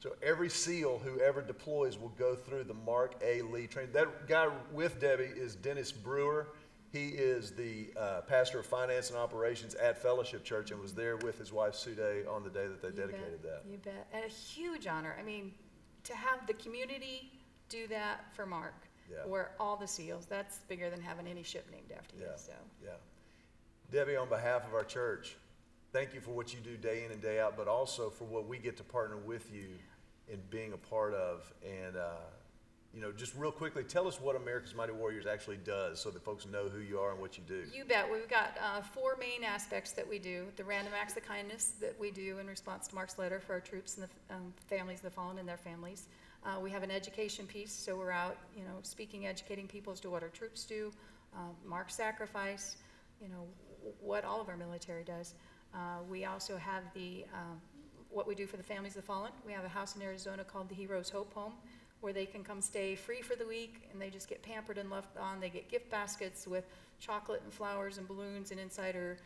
So 0.00 0.16
every 0.20 0.50
SEAL 0.50 1.00
who 1.04 1.20
ever 1.20 1.42
deploys 1.42 1.96
will 1.96 2.12
go 2.18 2.34
through 2.34 2.64
the 2.64 2.74
Marc 2.74 3.14
A. 3.22 3.42
Lee 3.42 3.68
training. 3.68 3.92
That 3.92 4.26
guy 4.26 4.48
with 4.72 5.00
Debbie 5.00 5.30
is 5.36 5.54
Dennis 5.54 5.92
Brewer. 5.92 6.48
He 6.94 7.08
is 7.08 7.50
the 7.50 7.88
uh, 7.96 8.20
pastor 8.20 8.60
of 8.60 8.66
finance 8.66 9.10
and 9.10 9.18
operations 9.18 9.74
at 9.74 10.00
Fellowship 10.00 10.44
Church 10.44 10.70
and 10.70 10.80
was 10.80 10.94
there 10.94 11.16
with 11.16 11.36
his 11.36 11.52
wife 11.52 11.74
Sude 11.74 11.98
on 12.28 12.44
the 12.44 12.50
day 12.50 12.68
that 12.68 12.80
they 12.80 12.88
You 12.88 12.94
bet. 12.94 13.06
dedicated 13.10 13.42
that. 13.42 13.62
You 13.68 13.78
bet. 13.78 14.06
And 14.12 14.24
a 14.24 14.28
huge 14.28 14.86
honor. 14.86 15.16
I 15.18 15.24
mean, 15.24 15.52
to 16.04 16.14
have 16.14 16.46
the 16.46 16.54
community 16.54 17.32
do 17.68 17.88
that 17.88 18.32
for 18.32 18.46
Marc, 18.46 18.74
Yeah. 19.10 19.26
where 19.26 19.56
all 19.58 19.76
the 19.76 19.88
SEALs, 19.88 20.26
that's 20.26 20.58
bigger 20.68 20.88
than 20.88 21.00
having 21.00 21.26
any 21.26 21.42
ship 21.42 21.68
named 21.72 21.90
after 21.90 22.14
you. 22.14 22.26
Yeah. 22.26 22.36
So, 22.36 22.52
Yeah. 22.80 22.90
Debbie, 23.90 24.14
on 24.14 24.28
behalf 24.28 24.64
of 24.64 24.72
our 24.72 24.84
church, 24.84 25.36
thank 25.92 26.14
you 26.14 26.20
for 26.20 26.30
what 26.30 26.54
you 26.54 26.60
do 26.60 26.76
day 26.76 27.04
in 27.04 27.10
and 27.10 27.20
day 27.20 27.40
out, 27.40 27.56
but 27.56 27.66
also 27.66 28.08
for 28.08 28.22
what 28.24 28.46
we 28.46 28.58
get 28.58 28.76
to 28.76 28.84
partner 28.84 29.16
with 29.16 29.52
you 29.52 29.80
in 30.28 30.40
being 30.48 30.72
a 30.72 30.78
part 30.78 31.12
of. 31.14 31.52
And, 31.64 31.96
uh, 31.96 32.18
you 32.94 33.00
know, 33.00 33.10
just 33.10 33.34
real 33.34 33.50
quickly, 33.50 33.82
tell 33.82 34.06
us 34.06 34.20
what 34.20 34.36
America's 34.36 34.74
Mighty 34.74 34.92
Warriors 34.92 35.26
actually 35.26 35.56
does 35.58 36.00
so 36.00 36.10
that 36.10 36.22
folks 36.22 36.46
know 36.46 36.68
who 36.68 36.80
you 36.80 36.98
are 36.98 37.10
and 37.10 37.20
what 37.20 37.36
you 37.36 37.42
do. 37.46 37.64
You 37.74 37.84
bet. 37.84 38.10
We've 38.10 38.28
got 38.28 38.56
uh, 38.62 38.82
four 38.82 39.16
main 39.18 39.42
aspects 39.42 39.92
that 39.92 40.08
we 40.08 40.20
do. 40.20 40.46
The 40.56 40.64
random 40.64 40.92
acts 40.98 41.16
of 41.16 41.24
kindness 41.26 41.72
that 41.80 41.98
we 41.98 42.12
do 42.12 42.38
in 42.38 42.46
response 42.46 42.86
to 42.88 42.94
Marc's 42.94 43.18
letter 43.18 43.40
for 43.40 43.54
our 43.54 43.60
troops 43.60 43.96
and 43.96 44.06
the 44.06 44.34
um, 44.34 44.54
families 44.68 44.98
of 44.98 45.04
the 45.04 45.10
fallen 45.10 45.38
and 45.38 45.48
their 45.48 45.56
families. 45.56 46.06
Uh, 46.44 46.60
we 46.60 46.70
have 46.70 46.82
an 46.82 46.90
education 46.90 47.46
piece, 47.46 47.72
so 47.72 47.96
we're 47.96 48.10
out, 48.10 48.36
you 48.56 48.62
know, 48.62 48.78
speaking, 48.82 49.26
educating 49.26 49.66
people 49.66 49.92
as 49.92 49.98
to 50.00 50.10
what 50.10 50.22
our 50.22 50.28
troops 50.28 50.64
do, 50.64 50.92
uh, 51.34 51.38
Marc's 51.66 51.94
sacrifice, 51.94 52.76
you 53.20 53.28
know, 53.28 53.46
what 54.00 54.24
all 54.24 54.40
of 54.40 54.48
our 54.48 54.56
military 54.56 55.04
does. 55.04 55.34
Uh, 55.74 56.02
we 56.08 56.26
also 56.26 56.56
have 56.56 56.84
the 56.94 57.24
um, 57.34 57.60
what 58.10 58.28
we 58.28 58.34
do 58.34 58.46
for 58.46 58.56
the 58.56 58.62
families 58.62 58.94
of 58.94 59.02
the 59.02 59.06
fallen. 59.06 59.32
We 59.44 59.52
have 59.52 59.64
a 59.64 59.68
house 59.68 59.96
in 59.96 60.02
Arizona 60.02 60.44
called 60.44 60.68
the 60.68 60.74
Heroes 60.74 61.10
Hope 61.10 61.32
Home, 61.34 61.54
where 62.04 62.12
they 62.12 62.26
can 62.26 62.44
come 62.44 62.60
stay 62.60 62.94
free 62.94 63.22
for 63.22 63.34
the 63.34 63.46
week 63.46 63.88
and 63.90 64.00
they 64.00 64.10
just 64.10 64.28
get 64.28 64.42
pampered 64.42 64.76
and 64.76 64.90
left 64.90 65.16
on. 65.16 65.40
They 65.40 65.48
get 65.48 65.70
gift 65.70 65.90
baskets 65.90 66.46
with 66.46 66.66
chocolate 67.00 67.40
and 67.42 67.52
flowers 67.52 67.96
and 67.96 68.06
balloons, 68.06 68.50
and 68.50 68.60
insider 68.60 69.16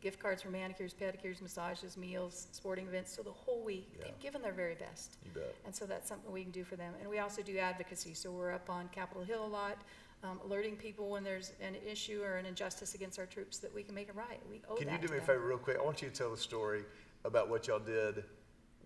gift 0.00 0.18
cards 0.18 0.42
for 0.42 0.48
manicures, 0.48 0.94
pedicures, 0.94 1.40
massages, 1.42 1.96
meals, 1.96 2.48
sporting 2.50 2.88
events. 2.88 3.14
So 3.14 3.22
the 3.22 3.30
whole 3.30 3.62
week, 3.62 3.86
Yeah. 3.96 4.06
they've 4.06 4.18
given 4.18 4.40
their 4.42 4.52
very 4.52 4.74
best. 4.74 5.18
You 5.24 5.30
bet. 5.30 5.54
And 5.66 5.76
so 5.76 5.84
that's 5.86 6.08
something 6.08 6.32
we 6.32 6.42
can 6.42 6.50
do 6.50 6.64
for 6.64 6.74
them. 6.74 6.94
And 7.00 7.08
we 7.08 7.18
also 7.18 7.42
do 7.42 7.56
advocacy. 7.58 8.14
So 8.14 8.32
we're 8.32 8.50
up 8.50 8.68
on 8.70 8.88
Capitol 8.88 9.22
Hill 9.22 9.44
a 9.44 9.46
lot, 9.46 9.82
um, 10.24 10.40
alerting 10.42 10.76
people 10.76 11.10
when 11.10 11.22
there's 11.22 11.52
an 11.60 11.76
issue 11.86 12.22
or 12.24 12.38
an 12.38 12.46
injustice 12.46 12.94
against 12.94 13.18
our 13.18 13.26
troops 13.26 13.58
that 13.58 13.72
we 13.72 13.82
can 13.84 13.94
make 13.94 14.08
it 14.08 14.16
right. 14.16 14.40
We 14.50 14.62
owe 14.68 14.74
Can 14.74 14.88
you 14.88 14.98
do 14.98 15.08
me 15.08 15.18
a 15.18 15.20
favor, 15.20 15.46
real 15.46 15.58
quick? 15.58 15.76
I 15.78 15.82
want 15.82 16.00
you 16.02 16.08
to 16.08 16.14
tell 16.14 16.30
the 16.30 16.36
story 16.36 16.84
about 17.24 17.48
what 17.50 17.68
y'all 17.68 17.78
did 17.78 18.24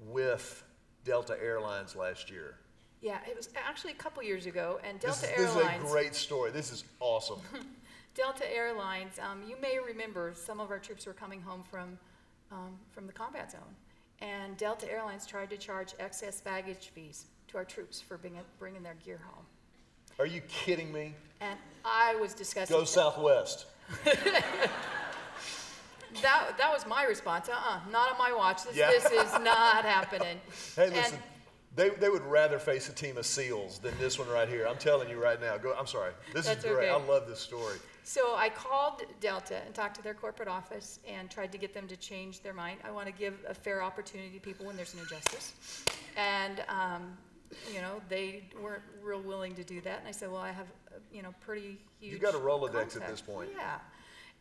with 0.00 0.64
Delta 1.04 1.40
Airlines 1.40 1.94
last 1.96 2.28
year. 2.30 2.58
Yeah, 3.06 3.18
it 3.30 3.36
was 3.36 3.50
actually 3.54 3.92
a 3.92 3.96
couple 3.96 4.20
years 4.24 4.46
ago, 4.46 4.80
and 4.82 4.98
This 5.00 5.20
Delta 5.20 5.40
is, 5.40 5.54
this 5.54 5.64
is 5.64 5.70
a 5.70 5.78
great 5.92 6.12
story. 6.12 6.50
This 6.50 6.72
is 6.72 6.82
awesome. 6.98 7.38
Delta 8.16 8.52
Airlines, 8.52 9.20
um, 9.20 9.44
you 9.48 9.54
may 9.62 9.78
remember 9.78 10.32
some 10.34 10.58
of 10.58 10.72
our 10.72 10.80
troops 10.80 11.06
were 11.06 11.12
coming 11.12 11.40
home 11.40 11.62
from, 11.70 11.96
um, 12.50 12.72
from 12.90 13.06
the 13.06 13.12
combat 13.12 13.52
zone. 13.52 13.60
And 14.20 14.56
Delta 14.56 14.90
Airlines 14.90 15.24
tried 15.24 15.50
to 15.50 15.56
charge 15.56 15.94
excess 16.00 16.40
baggage 16.40 16.90
fees 16.96 17.26
to 17.46 17.58
our 17.58 17.64
troops 17.64 18.00
for 18.00 18.16
bringing, 18.18 18.40
bringing 18.58 18.82
their 18.82 18.96
gear 19.04 19.20
home. 19.24 19.44
Are 20.18 20.26
you 20.26 20.40
kidding 20.48 20.92
me? 20.92 21.14
And 21.40 21.60
I 21.84 22.16
was 22.16 22.34
disgusted. 22.34 22.76
Go 22.76 22.82
Southwest. 22.84 23.66
That, 26.22 26.56
that 26.56 26.72
was 26.72 26.86
my 26.86 27.04
response. 27.04 27.50
Uh-uh, 27.50 27.80
not 27.92 28.10
on 28.12 28.16
my 28.18 28.32
watch. 28.32 28.64
This, 28.64 28.74
Yeah. 28.74 28.88
this 28.90 29.04
is 29.04 29.32
not 29.40 29.84
happening. 29.94 30.40
Hey, 30.74 30.86
And- 30.86 30.94
listen, 30.96 31.18
they, 31.76 31.90
they 31.90 32.08
would 32.08 32.24
rather 32.24 32.58
face 32.58 32.88
a 32.88 32.92
team 32.92 33.18
of 33.18 33.24
SEAls 33.26 33.80
than 33.80 33.96
this 33.98 34.18
one 34.18 34.28
right 34.28 34.48
here. 34.48 34.66
I'm 34.66 34.78
telling 34.78 35.10
you 35.10 35.22
right 35.22 35.40
now. 35.40 35.58
Go. 35.58 35.74
I'm 35.78 35.86
sorry. 35.86 36.12
This 36.32 36.46
That's 36.46 36.64
is 36.64 36.72
great. 36.72 36.88
okay. 36.88 37.04
I 37.04 37.06
love 37.06 37.28
this 37.28 37.38
story. 37.38 37.76
So 38.02 38.34
I 38.34 38.48
called 38.48 39.02
Delta 39.20 39.60
and 39.66 39.74
talked 39.74 39.96
to 39.96 40.02
their 40.02 40.14
corporate 40.14 40.48
office 40.48 41.00
and 41.06 41.30
tried 41.30 41.52
to 41.52 41.58
get 41.58 41.74
them 41.74 41.86
to 41.88 41.96
change 41.96 42.40
their 42.40 42.54
mind. 42.54 42.80
I 42.82 42.90
want 42.90 43.06
to 43.06 43.12
give 43.12 43.34
a 43.46 43.52
fair 43.52 43.82
opportunity 43.82 44.30
to 44.30 44.40
people 44.40 44.64
when 44.64 44.76
there's 44.76 44.94
an 44.94 45.00
injustice. 45.00 45.84
And, 46.16 46.62
um, 46.68 47.18
you 47.72 47.82
know, 47.82 48.00
they 48.08 48.44
weren't 48.62 48.82
real 49.02 49.20
willing 49.20 49.54
to 49.56 49.64
do 49.64 49.80
that. 49.82 49.98
And 49.98 50.08
I 50.08 50.12
said, 50.12 50.30
well, 50.30 50.40
I 50.40 50.52
have, 50.52 50.68
you 51.12 51.22
know, 51.22 51.34
pretty 51.40 51.78
huge. 52.00 52.12
You've 52.12 52.22
got 52.22 52.34
a 52.34 52.38
Rolodex 52.38 52.96
at 52.96 53.06
this 53.06 53.20
point. 53.20 53.50
Yeah. 53.54 53.78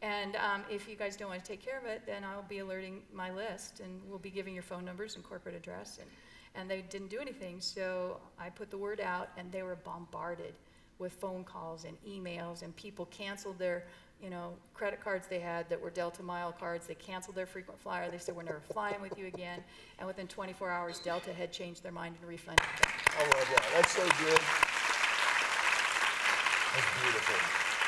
And 0.02 0.36
um, 0.38 0.64
if 0.70 0.88
you 0.88 0.96
guys 0.96 1.18
don't 1.18 1.30
want 1.30 1.44
to 1.44 1.48
take 1.48 1.66
care 1.66 1.80
of 1.80 1.86
it, 1.86 2.04
then 2.06 2.24
I'll 2.24 2.44
be 2.44 2.60
alerting 2.60 3.02
my 3.12 3.32
list 3.32 3.82
and 3.82 4.00
we'll 4.08 4.20
be 4.20 4.30
giving 4.30 4.54
your 4.54 4.64
phone 4.64 4.86
numbers 4.86 5.16
and 5.16 5.24
corporate 5.24 5.56
address. 5.56 5.98
And, 6.00 6.08
and 6.56 6.70
they 6.70 6.82
didn't 6.82 7.10
do 7.10 7.20
anything. 7.20 7.60
So 7.60 8.20
I 8.40 8.50
put 8.50 8.70
the 8.72 8.78
word 8.78 9.02
out 9.02 9.30
and 9.38 9.52
they 9.52 9.64
were 9.64 9.76
bombarded 9.76 10.54
with 10.98 11.14
phone 11.14 11.44
calls 11.44 11.86
and 11.86 11.98
emails 12.08 12.62
and 12.64 12.76
people 12.76 13.06
canceled 13.08 13.60
their, 13.60 13.86
you 14.22 14.30
know, 14.30 14.54
credit 14.74 15.02
cards 15.04 15.28
they 15.28 15.40
had 15.40 15.70
that 15.70 15.80
were 15.80 15.90
Delta 15.90 16.24
Mile 16.24 16.54
cards. 16.54 16.88
They 16.88 16.96
canceled 16.96 17.36
their 17.36 17.46
frequent 17.46 17.80
flyer. 17.80 18.10
They 18.10 18.18
said, 18.18 18.36
we're 18.36 18.44
never 18.44 18.62
flying 18.72 19.02
with 19.02 19.18
you 19.18 19.28
again. 19.28 19.62
And 20.00 20.08
within 20.08 20.28
24 20.28 20.70
hours, 20.70 21.00
Delta 21.00 21.34
had 21.34 21.52
changed 21.52 21.84
their 21.84 21.92
mind 21.92 22.16
and 22.20 22.30
refunded 22.30 22.66
them. 22.82 22.92
I 23.18 23.24
love 23.24 23.48
that. 23.56 23.66
That's 23.74 23.92
so 23.92 24.04
good. 24.04 24.42
That's 26.76 27.02
beautiful. 27.02 27.36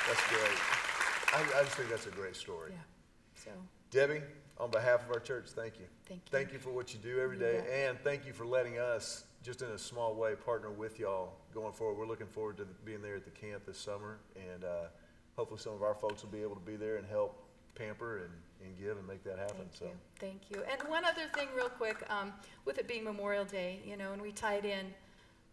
That's 0.08 0.28
great. 0.30 0.58
I, 1.34 1.60
I 1.60 1.64
just 1.64 1.76
think 1.76 1.90
that's 1.90 2.08
a 2.08 2.12
great 2.12 2.36
story. 2.36 2.72
Yeah. 2.72 3.44
So, 3.44 3.52
Debbie, 3.92 4.22
on 4.60 4.72
behalf 4.72 5.04
of 5.06 5.12
our 5.12 5.20
church, 5.20 5.46
thank 5.50 5.78
you. 5.80 5.86
Thank 6.08 6.22
you. 6.26 6.32
Thank 6.32 6.54
you 6.54 6.60
for 6.60 6.72
what 6.72 6.94
you 6.94 7.00
do 7.00 7.20
every 7.20 7.38
You 7.38 7.44
day, 7.44 7.58
bet. 7.60 7.70
and 7.70 8.00
thank 8.00 8.26
you 8.26 8.34
for 8.34 8.46
letting 8.46 8.80
us, 8.80 9.26
just 9.44 9.62
in 9.62 9.70
a 9.70 9.78
small 9.78 10.16
way, 10.16 10.36
partner 10.36 10.72
with 10.72 11.00
y'all 11.00 11.34
going 11.54 11.74
forward. 11.74 11.98
We're 11.98 12.08
looking 12.08 12.28
forward 12.28 12.58
to 12.58 12.68
being 12.86 13.02
there 13.02 13.16
at 13.16 13.26
the 13.26 13.32
camp 13.32 13.66
this 13.66 13.78
summer, 13.78 14.18
and 14.36 14.64
uh, 14.64 14.88
hopefully 15.36 15.60
some 15.60 15.74
of 15.74 15.84
our 15.84 15.94
folks 15.94 16.24
will 16.24 16.32
be 16.32 16.42
able 16.42 16.56
to 16.56 16.62
be 16.66 16.76
there 16.76 16.98
and 16.98 17.06
help 17.08 17.44
pamper 17.76 18.18
and, 18.18 18.34
and 18.66 18.78
give 18.80 18.98
and 18.98 19.08
make 19.08 19.24
that 19.24 19.38
happen. 19.38 19.58
Thank 19.58 19.76
so. 19.76 19.86
you, 19.86 19.92
thank 20.20 20.42
you. 20.50 20.64
And 20.72 20.90
one 20.90 21.06
other 21.06 21.28
thing, 21.36 21.48
real 21.56 21.70
quick, 21.70 22.04
um, 22.10 22.34
with 22.66 22.80
it 22.80 22.88
being 22.88 23.04
Memorial 23.04 23.46
Day, 23.46 23.80
you 23.86 23.96
know, 23.98 24.14
and 24.14 24.22
we 24.22 24.32
tied 24.32 24.66
in, 24.66 24.88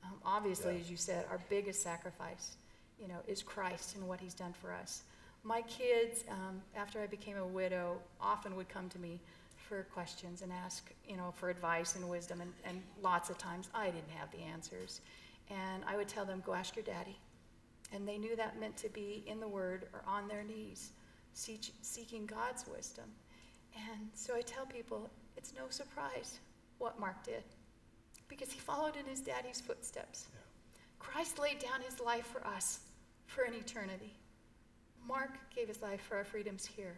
um, 0.03 0.13
obviously, 0.25 0.75
Yeah. 0.75 0.81
as 0.81 0.91
you 0.91 0.97
said, 0.97 1.27
our 1.31 1.41
biggest 1.51 1.83
sacrifice, 1.83 2.57
you 2.99 3.07
know, 3.09 3.19
is 3.29 3.43
Christ 3.43 3.97
and 3.97 4.09
what 4.09 4.21
He's 4.21 4.35
done 4.35 4.55
for 4.55 4.73
us. 4.73 5.03
My 5.47 5.61
kids, 5.63 6.25
um, 6.31 6.63
after 6.75 7.03
I 7.03 7.07
became 7.07 7.37
a 7.37 7.47
widow, 7.47 7.99
often 8.19 8.57
would 8.57 8.71
come 8.71 8.89
to 8.89 8.99
me 8.99 9.21
for 9.57 9.83
questions 9.93 10.41
and 10.41 10.51
ask, 10.51 10.91
you 11.07 11.19
know, 11.19 11.35
for 11.37 11.51
advice 11.51 11.97
and 11.97 12.09
wisdom, 12.09 12.41
and, 12.41 12.51
and 12.65 12.83
lots 13.03 13.29
of 13.29 13.37
times 13.37 13.69
I 13.75 13.87
didn't 13.87 14.11
have 14.17 14.31
the 14.31 14.39
answers. 14.39 15.03
And 15.51 15.85
I 15.87 15.97
would 15.97 16.09
tell 16.09 16.25
them, 16.25 16.43
go 16.47 16.55
ask 16.55 16.75
your 16.77 16.85
daddy. 16.85 17.19
And 17.93 18.09
they 18.09 18.17
knew 18.17 18.35
that 18.37 18.59
meant 18.59 18.79
to 18.79 18.89
be 18.89 19.23
in 19.27 19.39
the 19.39 19.47
Word 19.47 19.87
or 19.93 20.03
on 20.07 20.29
their 20.29 20.43
knees, 20.43 20.93
seek, 21.35 21.73
seeking 21.83 22.25
God's 22.25 22.65
wisdom. 22.67 23.05
And 23.77 24.09
so 24.15 24.35
I 24.35 24.41
tell 24.41 24.65
people, 24.65 25.11
it's 25.37 25.53
no 25.55 25.69
surprise 25.69 26.39
what 26.79 26.99
Marc 26.99 27.23
did, 27.23 27.45
because 28.29 28.51
he 28.51 28.61
followed 28.61 28.97
in 28.97 29.05
his 29.05 29.21
daddy's 29.21 29.61
footsteps. 29.61 30.27
Christ 30.99 31.39
laid 31.39 31.59
down 31.59 31.83
his 31.83 32.01
life 32.01 32.27
for 32.27 32.47
us 32.47 32.81
for 33.27 33.43
an 33.45 33.53
eternity. 33.53 34.15
Marc 35.07 35.31
gave 35.55 35.69
his 35.69 35.83
life 35.83 36.01
for 36.01 36.17
our 36.17 36.25
freedoms 36.25 36.65
here, 36.65 36.97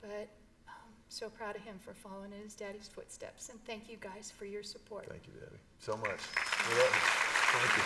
but 0.00 0.28
I'm 0.66 0.74
so 1.08 1.28
proud 1.30 1.56
of 1.56 1.62
him 1.62 1.78
for 1.78 1.94
following 1.94 2.32
in 2.32 2.42
his 2.42 2.54
daddy's 2.54 2.88
footsteps. 2.88 3.48
And 3.48 3.64
thank 3.64 3.88
you 3.88 3.96
guys 4.00 4.32
for 4.36 4.44
your 4.44 4.62
support. 4.62 5.06
Thank 5.08 5.26
you, 5.26 5.34
Debbie, 5.40 5.56
so 5.78 5.96
much. 5.96 6.10
You. 6.10 6.76
Thank 6.76 7.76
you. 7.76 7.82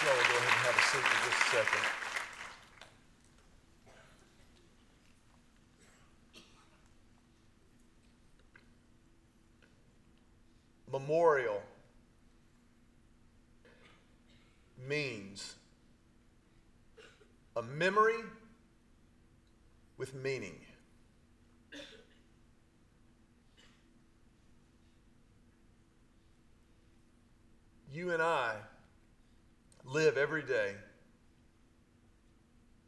Will 0.00 0.14
go 0.14 0.36
ahead 0.38 0.46
and 0.46 0.62
have 0.64 0.76
a 0.76 0.80
seat 0.86 1.02
for 1.02 1.18
just 1.28 1.40
a 1.42 1.56
second. 1.56 1.84
Memorial 10.90 11.60
means 14.88 15.56
a 17.56 17.62
memory 17.62 18.24
with 19.98 20.14
meaning. 20.14 20.56
You 27.92 28.12
and 28.12 28.22
I 28.22 28.56
live 29.84 30.16
every 30.18 30.42
day 30.42 30.74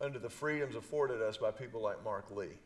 under 0.01 0.19
the 0.31 0.37
freedoms 0.37 0.77
afforded 0.77 1.21
us 1.21 1.39
by 1.39 1.51
people 1.51 1.83
like 1.83 2.05
Marc 2.05 2.31
Lee. 2.31 2.57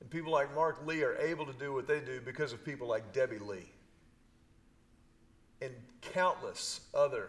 And 0.00 0.10
people 0.10 0.32
like 0.32 0.52
Marc 0.52 0.84
Lee 0.84 1.04
are 1.04 1.16
able 1.16 1.46
to 1.46 1.52
do 1.52 1.72
what 1.72 1.86
they 1.86 2.00
do 2.00 2.20
because 2.20 2.52
of 2.52 2.64
people 2.64 2.88
like 2.88 3.12
Debbie 3.12 3.38
Lee 3.38 3.70
and 5.60 5.72
countless 6.12 6.80
other 6.94 7.28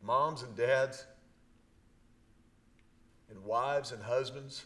moms 0.00 0.42
and 0.42 0.56
dads 0.56 1.04
and 3.30 3.44
wives 3.44 3.90
and 3.90 4.02
husbands 4.02 4.64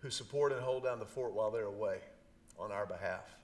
who 0.00 0.08
support 0.08 0.52
and 0.52 0.62
hold 0.62 0.84
down 0.84 0.98
the 0.98 1.04
fort 1.04 1.34
while 1.34 1.50
they're 1.50 1.64
away 1.64 1.98
on 2.58 2.72
our 2.72 2.86
behalf. 2.86 3.36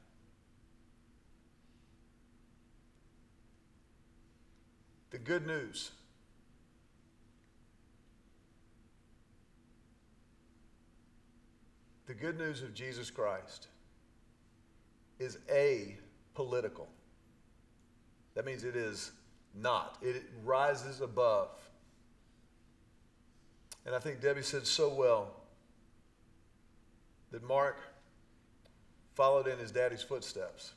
The 5.15 5.21
good 5.21 5.47
news 5.47 5.93
the 12.09 12.15
good 12.15 12.37
news 12.37 12.65
of 12.65 12.75
Jesus 12.75 13.13
Christ 13.13 13.69
is 15.21 15.39
a 15.49 15.99
political. 16.35 16.89
That 18.35 18.45
means 18.45 18.65
it 18.65 18.75
is 18.75 19.13
not, 19.55 19.99
it 20.03 20.25
rises 20.45 21.01
above. 21.01 21.51
And 23.87 23.95
I 23.95 24.01
think 24.01 24.21
Debbie 24.21 24.43
said 24.43 24.67
so 24.67 24.93
well 24.93 25.29
that 27.31 27.45
Marc 27.45 27.77
followed 29.15 29.47
in 29.47 29.61
his 29.61 29.71
daddy's 29.71 30.03
footsteps 30.03 30.73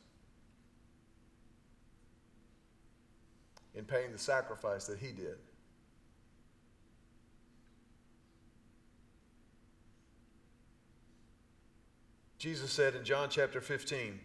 in 3.77 3.85
paying 3.85 4.11
the 4.11 4.17
sacrifice 4.17 4.87
that 4.87 4.97
he 4.97 5.11
did. 5.11 5.37
Jesus 12.39 12.71
said 12.71 12.95
in 12.95 13.03
John 13.03 13.29
chapter 13.29 13.61
15, 13.61 14.19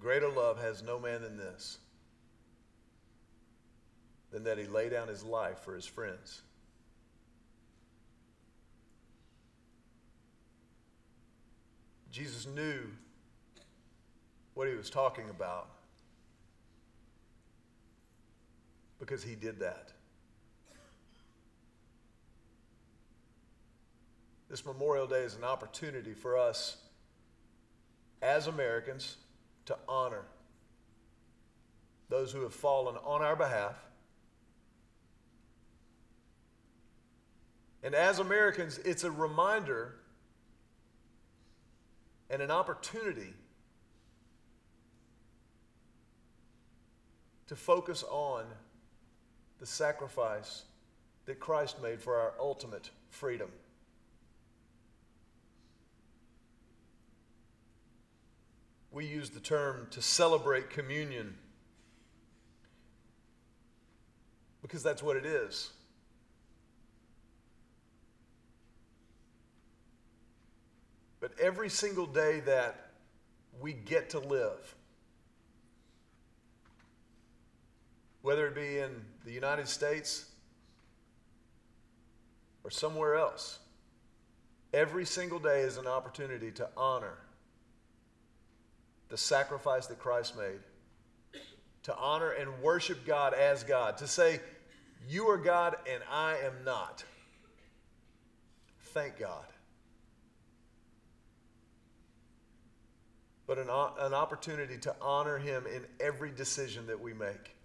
Greater 0.00 0.30
love 0.30 0.60
has 0.60 0.82
no 0.82 0.98
man 0.98 1.20
than 1.22 1.36
this, 1.36 1.78
than 4.30 4.44
that 4.44 4.56
he 4.58 4.64
lay 4.64 4.88
down 4.88 5.08
his 5.08 5.22
life 5.22 5.58
for 5.58 5.74
his 5.74 5.86
friends. 5.86 6.40
Jesus 12.10 12.46
knew 12.46 12.80
what 14.54 14.68
he 14.68 14.74
was 14.74 14.90
talking 14.90 15.30
about 15.30 15.68
because 19.02 19.24
he 19.24 19.34
did 19.34 19.58
that. 19.58 19.90
This 24.48 24.64
Memorial 24.64 25.08
Day 25.08 25.22
is 25.22 25.34
an 25.34 25.42
opportunity 25.42 26.14
for 26.14 26.38
us 26.38 26.76
as 28.22 28.46
Americans 28.46 29.16
to 29.66 29.76
honor 29.88 30.22
those 32.10 32.30
who 32.30 32.42
have 32.42 32.54
fallen 32.54 32.94
on 33.04 33.22
our 33.22 33.34
behalf. 33.34 33.74
And 37.82 37.96
as 37.96 38.20
Americans, 38.20 38.78
it's 38.84 39.02
a 39.02 39.10
reminder 39.10 39.96
and 42.30 42.40
an 42.40 42.52
opportunity 42.52 43.34
to 47.48 47.56
focus 47.56 48.04
on 48.08 48.44
the 49.62 49.66
sacrifice 49.68 50.64
that 51.24 51.38
Christ 51.38 51.80
made 51.80 52.00
for 52.00 52.16
our 52.16 52.32
ultimate 52.40 52.90
freedom. 53.10 53.48
We 58.90 59.06
use 59.06 59.30
the 59.30 59.38
term 59.38 59.86
to 59.92 60.02
celebrate 60.02 60.68
communion 60.68 61.36
because 64.62 64.82
that's 64.82 65.00
what 65.00 65.16
it 65.16 65.24
is. 65.24 65.70
But 71.20 71.38
every 71.40 71.70
single 71.70 72.06
day 72.06 72.40
that 72.40 72.94
we 73.60 73.74
get 73.74 74.10
to 74.10 74.18
live, 74.18 74.74
whether 78.32 78.46
it 78.46 78.54
be 78.54 78.78
in 78.78 78.90
the 79.26 79.30
United 79.30 79.68
States 79.68 80.24
or 82.64 82.70
somewhere 82.70 83.14
else, 83.14 83.58
every 84.72 85.04
single 85.04 85.38
day 85.38 85.60
is 85.60 85.76
an 85.76 85.86
opportunity 85.86 86.50
to 86.50 86.66
honor 86.74 87.18
the 89.10 89.18
sacrifice 89.18 89.86
that 89.88 89.98
Christ 89.98 90.34
made, 90.34 90.60
to 91.82 91.94
honor 91.94 92.30
and 92.30 92.62
worship 92.62 93.04
God 93.04 93.34
as 93.34 93.64
God, 93.64 93.98
to 93.98 94.06
say, 94.06 94.40
You 95.06 95.28
are 95.28 95.36
God 95.36 95.76
and 95.86 96.02
I 96.10 96.38
am 96.38 96.64
not. 96.64 97.04
Thank 98.94 99.18
God. 99.18 99.44
But 103.46 103.58
an, 103.58 103.68
an 103.68 104.14
opportunity 104.14 104.78
to 104.78 104.96
honor 105.02 105.36
Him 105.36 105.66
in 105.66 105.84
every 106.00 106.30
decision 106.30 106.86
that 106.86 106.98
we 106.98 107.12
make, 107.12 107.56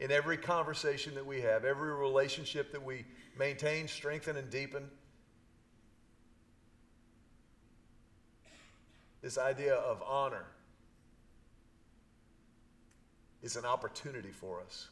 in 0.00 0.10
every 0.10 0.38
conversation 0.38 1.14
that 1.14 1.26
we 1.26 1.42
have, 1.42 1.66
every 1.66 1.92
relationship 1.94 2.72
that 2.72 2.82
we 2.82 3.04
maintain, 3.38 3.86
strengthen, 3.86 4.38
and 4.38 4.50
deepen. 4.50 4.90
This 9.20 9.36
idea 9.36 9.74
of 9.74 10.02
honor 10.02 10.46
is 13.42 13.56
an 13.56 13.66
opportunity 13.66 14.30
for 14.30 14.62
us. 14.62 14.88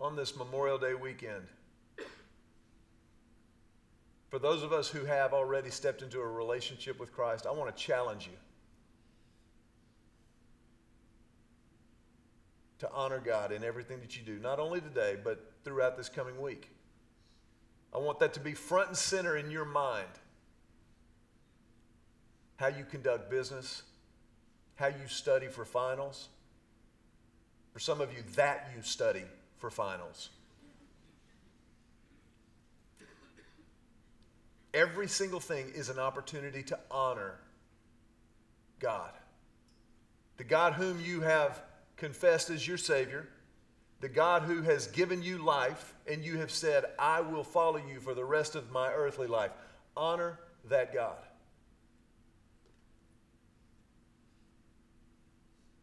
On 0.00 0.14
this 0.14 0.36
Memorial 0.36 0.78
Day 0.78 0.94
weekend, 0.94 1.46
for 4.32 4.38
those 4.38 4.62
of 4.62 4.72
us 4.72 4.88
who 4.88 5.04
have 5.04 5.34
already 5.34 5.68
stepped 5.68 6.00
into 6.00 6.18
a 6.18 6.26
relationship 6.26 6.98
with 6.98 7.12
Christ, 7.12 7.46
I 7.46 7.50
want 7.50 7.76
to 7.76 7.82
challenge 7.82 8.26
you 8.26 8.38
to 12.78 12.90
honor 12.94 13.20
God 13.22 13.52
in 13.52 13.62
everything 13.62 14.00
that 14.00 14.16
you 14.16 14.22
do, 14.22 14.38
not 14.38 14.58
only 14.58 14.80
today, 14.80 15.18
but 15.22 15.52
throughout 15.64 15.98
this 15.98 16.08
coming 16.08 16.40
week. 16.40 16.70
I 17.94 17.98
want 17.98 18.20
that 18.20 18.32
to 18.32 18.40
be 18.40 18.54
front 18.54 18.88
and 18.88 18.96
center 18.96 19.36
in 19.36 19.50
your 19.50 19.66
mind 19.66 20.08
how 22.56 22.68
you 22.68 22.86
conduct 22.86 23.30
business, 23.30 23.82
how 24.76 24.86
you 24.86 25.08
study 25.08 25.48
for 25.48 25.66
finals. 25.66 26.30
For 27.74 27.80
some 27.80 28.00
of 28.00 28.10
you, 28.14 28.22
that 28.36 28.70
you 28.74 28.80
study 28.80 29.24
for 29.58 29.70
finals. 29.70 30.30
Every 34.74 35.08
single 35.08 35.40
thing 35.40 35.70
is 35.74 35.88
an 35.88 35.98
opportunity 35.98 36.62
to 36.64 36.78
honor 36.90 37.34
God. 38.78 39.12
The 40.38 40.44
God 40.44 40.72
whom 40.74 41.00
you 41.00 41.20
have 41.20 41.62
confessed 41.96 42.50
as 42.50 42.66
your 42.66 42.78
Savior, 42.78 43.28
the 44.00 44.08
God 44.08 44.42
who 44.42 44.62
has 44.62 44.86
given 44.88 45.22
you 45.22 45.38
life, 45.38 45.94
and 46.08 46.24
you 46.24 46.38
have 46.38 46.50
said, 46.50 46.84
I 46.98 47.20
will 47.20 47.44
follow 47.44 47.80
you 47.88 48.00
for 48.00 48.14
the 48.14 48.24
rest 48.24 48.56
of 48.56 48.72
my 48.72 48.90
earthly 48.90 49.28
life. 49.28 49.52
Honor 49.96 50.38
that 50.68 50.92
God. 50.92 51.18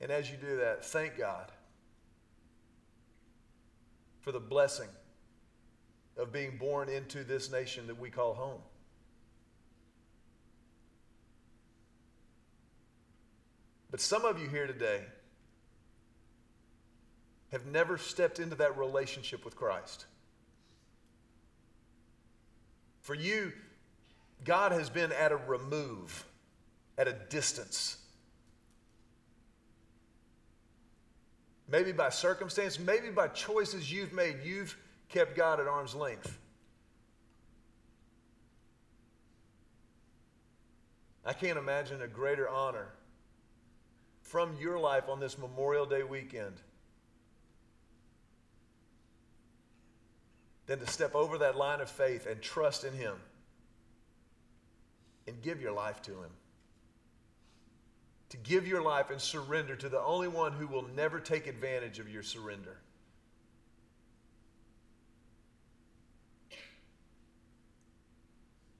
And 0.01 0.11
as 0.11 0.31
you 0.31 0.37
do 0.37 0.57
that, 0.57 0.83
thank 0.83 1.17
God 1.17 1.51
for 4.21 4.31
the 4.31 4.39
blessing 4.39 4.89
of 6.17 6.31
being 6.31 6.57
born 6.57 6.89
into 6.89 7.23
this 7.23 7.51
nation 7.51 7.87
that 7.87 7.99
we 7.99 8.09
call 8.09 8.33
home. 8.33 8.61
But 13.91 14.01
some 14.01 14.25
of 14.25 14.39
you 14.39 14.47
here 14.47 14.67
today 14.67 15.01
have 17.51 17.65
never 17.65 17.97
stepped 17.97 18.39
into 18.39 18.55
that 18.57 18.77
relationship 18.77 19.43
with 19.43 19.55
Christ. 19.55 20.05
For 23.01 23.15
you, 23.15 23.51
God 24.43 24.71
has 24.71 24.89
been 24.89 25.11
at 25.11 25.31
a 25.31 25.37
remove, 25.37 26.25
at 26.97 27.07
a 27.07 27.13
distance 27.13 27.97
Maybe 31.71 31.91
by 31.91 32.09
circumstance, 32.09 32.79
maybe 32.79 33.09
by 33.09 33.27
choices 33.27 33.91
you've 33.91 34.13
made, 34.13 34.37
you've 34.43 34.75
kept 35.07 35.35
God 35.35 35.59
at 35.59 35.67
arm's 35.67 35.93
length. 35.93 36.37
I 41.25 41.33
can't 41.33 41.59
imagine 41.59 42.01
a 42.01 42.07
greater 42.07 42.49
honor 42.49 42.87
from 44.29 44.55
your 44.59 44.79
life 44.79 45.09
on 45.09 45.19
this 45.19 45.37
Memorial 45.37 45.85
Day 45.85 46.03
weekend 46.03 46.55
than 50.65 50.79
to 50.79 50.87
step 50.87 51.15
over 51.15 51.39
that 51.39 51.57
line 51.57 51.81
of 51.81 51.89
faith 51.89 52.25
and 52.25 52.41
trust 52.41 52.83
in 52.83 52.93
Him 52.93 53.15
and 55.27 55.41
give 55.41 55.61
your 55.61 55.71
life 55.71 56.01
to 56.03 56.11
Him 56.11 56.31
to 58.29 58.37
give 58.37 58.67
your 58.67 58.81
life 58.81 59.09
and 59.09 59.19
surrender 59.19 59.75
to 59.75 59.89
the 59.89 59.99
only 59.99 60.27
one 60.27 60.53
who 60.53 60.67
will 60.67 60.87
never 60.95 61.19
take 61.19 61.47
advantage 61.47 61.99
of 61.99 62.07
your 62.07 62.23
surrender. 62.23 62.77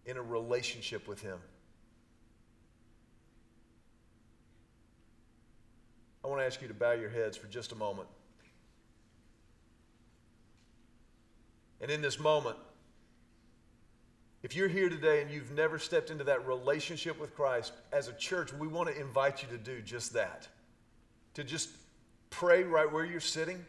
In 0.06 0.18
a 0.18 0.22
relationship 0.22 1.08
with 1.08 1.22
Him. 1.22 1.40
I 6.30 6.32
want 6.32 6.44
to 6.44 6.46
ask 6.46 6.62
you 6.62 6.68
to 6.68 6.76
bow 6.76 6.92
your 6.92 7.10
heads 7.10 7.36
for 7.36 7.48
just 7.48 7.72
a 7.72 7.76
moment. 7.76 8.08
And 11.82 11.90
in 11.90 12.04
this 12.04 12.20
moment, 12.20 12.56
if 14.44 14.56
you're 14.56 14.68
here 14.68 14.90
today 14.90 15.24
and 15.24 15.32
you've 15.32 15.50
never 15.54 15.80
stepped 15.80 16.12
into 16.12 16.24
that 16.26 16.46
relationship 16.46 17.20
with 17.20 17.36
Christ, 17.36 17.74
as 17.92 18.10
a 18.10 18.14
church, 18.14 18.54
we 18.54 18.68
want 18.68 18.90
to 18.90 19.02
invite 19.02 19.42
you 19.42 19.50
to 19.50 19.58
do 19.58 19.82
just 19.82 20.14
that. 20.14 20.48
To 21.34 21.44
just 21.44 21.72
pray 22.30 22.62
right 22.62 22.92
where 22.92 23.06
you're 23.06 23.20
sitting, 23.20 23.66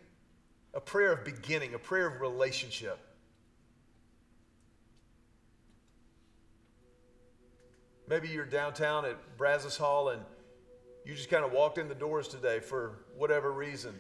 a 0.74 0.80
prayer 0.80 1.12
of 1.12 1.24
beginning, 1.24 1.72
a 1.72 1.78
prayer 1.78 2.08
of 2.08 2.20
relationship. 2.20 2.98
Maybe 8.06 8.28
you're 8.28 8.44
downtown 8.44 9.06
at 9.06 9.16
Brazos 9.38 9.78
Hall 9.78 10.10
and 10.10 10.20
you 11.04 11.14
just 11.14 11.30
kind 11.30 11.44
of 11.44 11.52
walked 11.52 11.78
in 11.78 11.88
the 11.88 11.94
doors 11.94 12.28
today 12.28 12.60
for 12.60 13.04
whatever 13.16 13.52
reason. 13.52 13.94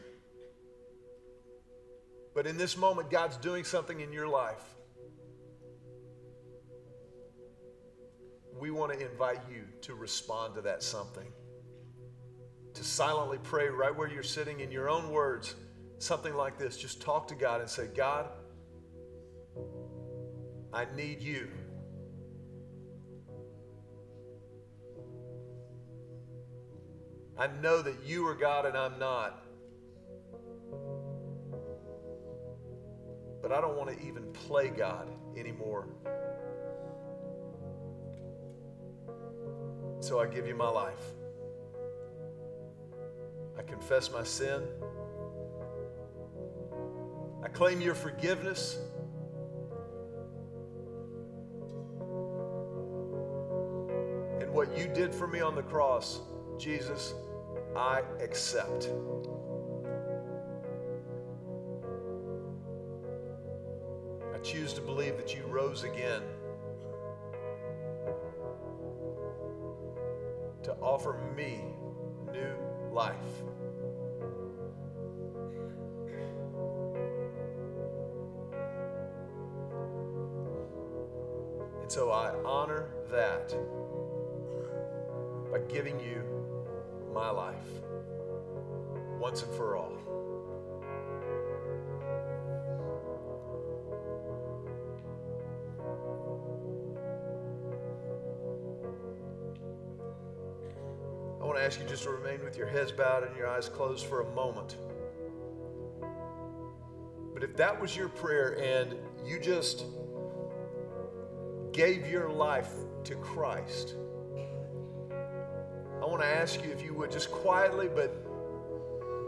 But 2.34 2.46
in 2.46 2.56
this 2.56 2.76
moment, 2.76 3.10
God's 3.10 3.36
doing 3.36 3.64
something 3.64 4.00
in 4.00 4.12
your 4.12 4.28
life. 4.28 4.62
we 8.60 8.70
want 8.70 8.92
to 8.92 9.10
invite 9.10 9.40
you 9.50 9.64
to 9.80 9.94
respond 9.94 10.54
to 10.54 10.60
that 10.60 10.82
something. 10.82 11.26
To 12.74 12.84
silently 12.84 13.38
pray 13.42 13.68
right 13.68 13.94
where 13.96 14.08
you're 14.08 14.22
sitting 14.22 14.60
in 14.60 14.70
your 14.70 14.88
own 14.88 15.10
words, 15.10 15.56
something 15.98 16.34
like 16.34 16.58
this. 16.58 16.76
Just 16.76 17.00
talk 17.00 17.26
to 17.28 17.34
God 17.34 17.62
and 17.62 17.70
say, 17.70 17.88
God, 17.96 18.28
I 20.72 20.86
need 20.94 21.20
you. 21.22 21.48
I 27.40 27.48
know 27.62 27.80
that 27.80 27.94
you 28.04 28.26
are 28.26 28.34
God 28.34 28.66
and 28.66 28.76
I'm 28.76 28.98
not. 28.98 29.42
But 33.40 33.50
I 33.50 33.62
don't 33.62 33.78
want 33.78 33.96
to 33.98 34.06
even 34.06 34.30
play 34.34 34.68
God 34.68 35.08
anymore. 35.38 35.86
So 40.00 40.20
I 40.20 40.26
give 40.26 40.46
you 40.46 40.54
my 40.54 40.68
life. 40.68 41.00
I 43.58 43.62
confess 43.62 44.12
my 44.12 44.22
sin. 44.22 44.62
I 47.42 47.48
claim 47.48 47.80
your 47.80 47.94
forgiveness. 47.94 48.76
And 54.40 54.52
what 54.52 54.76
you 54.76 54.88
did 54.88 55.14
for 55.14 55.26
me 55.26 55.40
on 55.40 55.54
the 55.54 55.62
cross, 55.62 56.20
Jesus, 56.58 57.14
I 57.76 58.02
accept. 58.20 58.90
I 64.34 64.38
choose 64.42 64.72
to 64.74 64.80
believe 64.80 65.16
that 65.16 65.34
you 65.34 65.44
rose 65.46 65.84
again. 65.84 66.22
to 70.62 70.76
offer 70.82 71.18
me 71.36 71.60
new 72.32 72.54
life. 72.92 73.14
And 81.80 81.90
so 81.90 82.10
I 82.10 82.34
honor 82.44 82.88
that 83.10 83.54
by 85.50 85.58
giving 85.72 85.98
you 85.98 86.22
my 87.12 87.30
life 87.30 87.54
once 89.18 89.42
and 89.42 89.52
for 89.54 89.76
all. 89.76 89.92
I 101.40 101.44
want 101.44 101.56
to 101.58 101.64
ask 101.64 101.80
you 101.80 101.86
just 101.86 102.04
to 102.04 102.10
remain 102.10 102.44
with 102.44 102.56
your 102.56 102.66
heads 102.66 102.92
bowed 102.92 103.24
and 103.24 103.36
your 103.36 103.48
eyes 103.48 103.68
closed 103.68 104.06
for 104.06 104.20
a 104.20 104.34
moment. 104.34 104.76
But 107.32 107.42
if 107.42 107.56
that 107.56 107.80
was 107.80 107.96
your 107.96 108.08
prayer 108.08 108.58
and 108.62 108.94
you 109.24 109.38
just 109.40 109.84
gave 111.72 112.06
your 112.06 112.28
life 112.28 112.70
to 113.04 113.14
Christ, 113.16 113.94
want 116.20 116.32
to 116.34 116.38
ask 116.38 116.62
you 116.62 116.70
if 116.70 116.82
you 116.82 116.92
would 116.92 117.10
just 117.10 117.30
quietly 117.30 117.88
but 117.88 118.12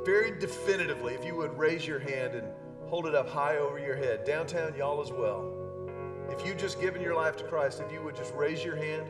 very 0.04 0.38
definitively, 0.38 1.14
if 1.14 1.24
you 1.24 1.34
would 1.34 1.56
raise 1.56 1.86
your 1.86 1.98
hand 1.98 2.34
and 2.34 2.46
hold 2.86 3.06
it 3.06 3.14
up 3.14 3.26
high 3.26 3.56
over 3.56 3.78
your 3.78 3.96
head. 3.96 4.26
Downtown, 4.26 4.74
y'all 4.76 5.00
as 5.00 5.10
well. 5.10 5.54
If 6.28 6.44
you've 6.44 6.58
just 6.58 6.82
given 6.82 7.00
your 7.00 7.14
life 7.14 7.36
to 7.36 7.44
Christ, 7.44 7.80
if 7.80 7.90
you 7.90 8.02
would 8.02 8.14
just 8.14 8.34
raise 8.34 8.62
your 8.62 8.76
hand 8.76 9.06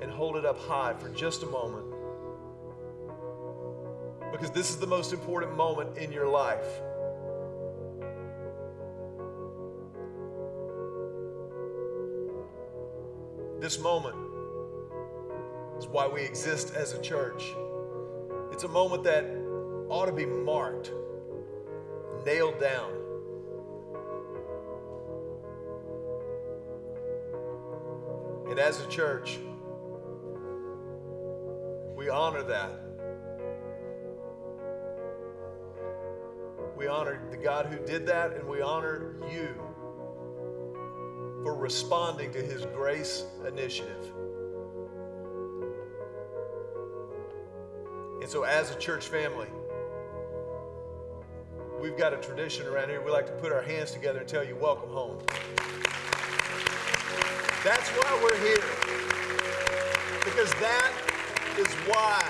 and 0.00 0.10
hold 0.10 0.36
it 0.36 0.46
up 0.46 0.58
high 0.58 0.94
for 0.94 1.10
just 1.10 1.42
a 1.42 1.46
moment. 1.46 1.84
Because 4.32 4.50
this 4.50 4.70
is 4.70 4.78
the 4.78 4.86
most 4.86 5.12
important 5.12 5.54
moment 5.54 5.98
in 5.98 6.10
your 6.10 6.28
life. 6.28 6.64
This 13.60 13.78
moment 13.78 14.29
is 15.80 15.88
why 15.88 16.06
we 16.06 16.20
exist 16.20 16.74
as 16.74 16.92
a 16.92 17.00
church. 17.00 17.54
It's 18.52 18.64
a 18.64 18.68
moment 18.68 19.02
that 19.04 19.24
ought 19.88 20.04
to 20.04 20.12
be 20.12 20.26
marked, 20.26 20.92
nailed 22.26 22.60
down. 22.60 22.92
And 28.50 28.58
as 28.58 28.78
a 28.84 28.88
church, 28.88 29.38
we 31.96 32.10
honor 32.10 32.42
that. 32.42 32.72
We 36.76 36.88
honor 36.88 37.22
the 37.30 37.38
God 37.38 37.66
who 37.66 37.78
did 37.86 38.06
that, 38.06 38.34
and 38.34 38.46
we 38.46 38.60
honor 38.60 39.16
you 39.32 39.54
for 41.42 41.54
responding 41.54 42.32
to 42.32 42.42
his 42.42 42.66
grace 42.66 43.24
initiative. 43.48 44.12
So, 48.30 48.44
as 48.44 48.70
a 48.70 48.76
church 48.76 49.08
family, 49.08 49.48
we've 51.82 51.98
got 51.98 52.14
a 52.14 52.16
tradition 52.16 52.64
around 52.68 52.88
here. 52.88 53.02
We 53.04 53.10
like 53.10 53.26
to 53.26 53.32
put 53.32 53.50
our 53.50 53.60
hands 53.60 53.90
together 53.90 54.20
and 54.20 54.28
tell 54.28 54.44
you, 54.44 54.54
Welcome 54.54 54.90
home. 54.90 55.18
That's 57.64 57.88
why 57.88 58.20
we're 58.22 58.38
here. 58.38 58.62
Because 60.24 60.48
that 60.60 60.92
is 61.58 61.66
why 61.88 62.22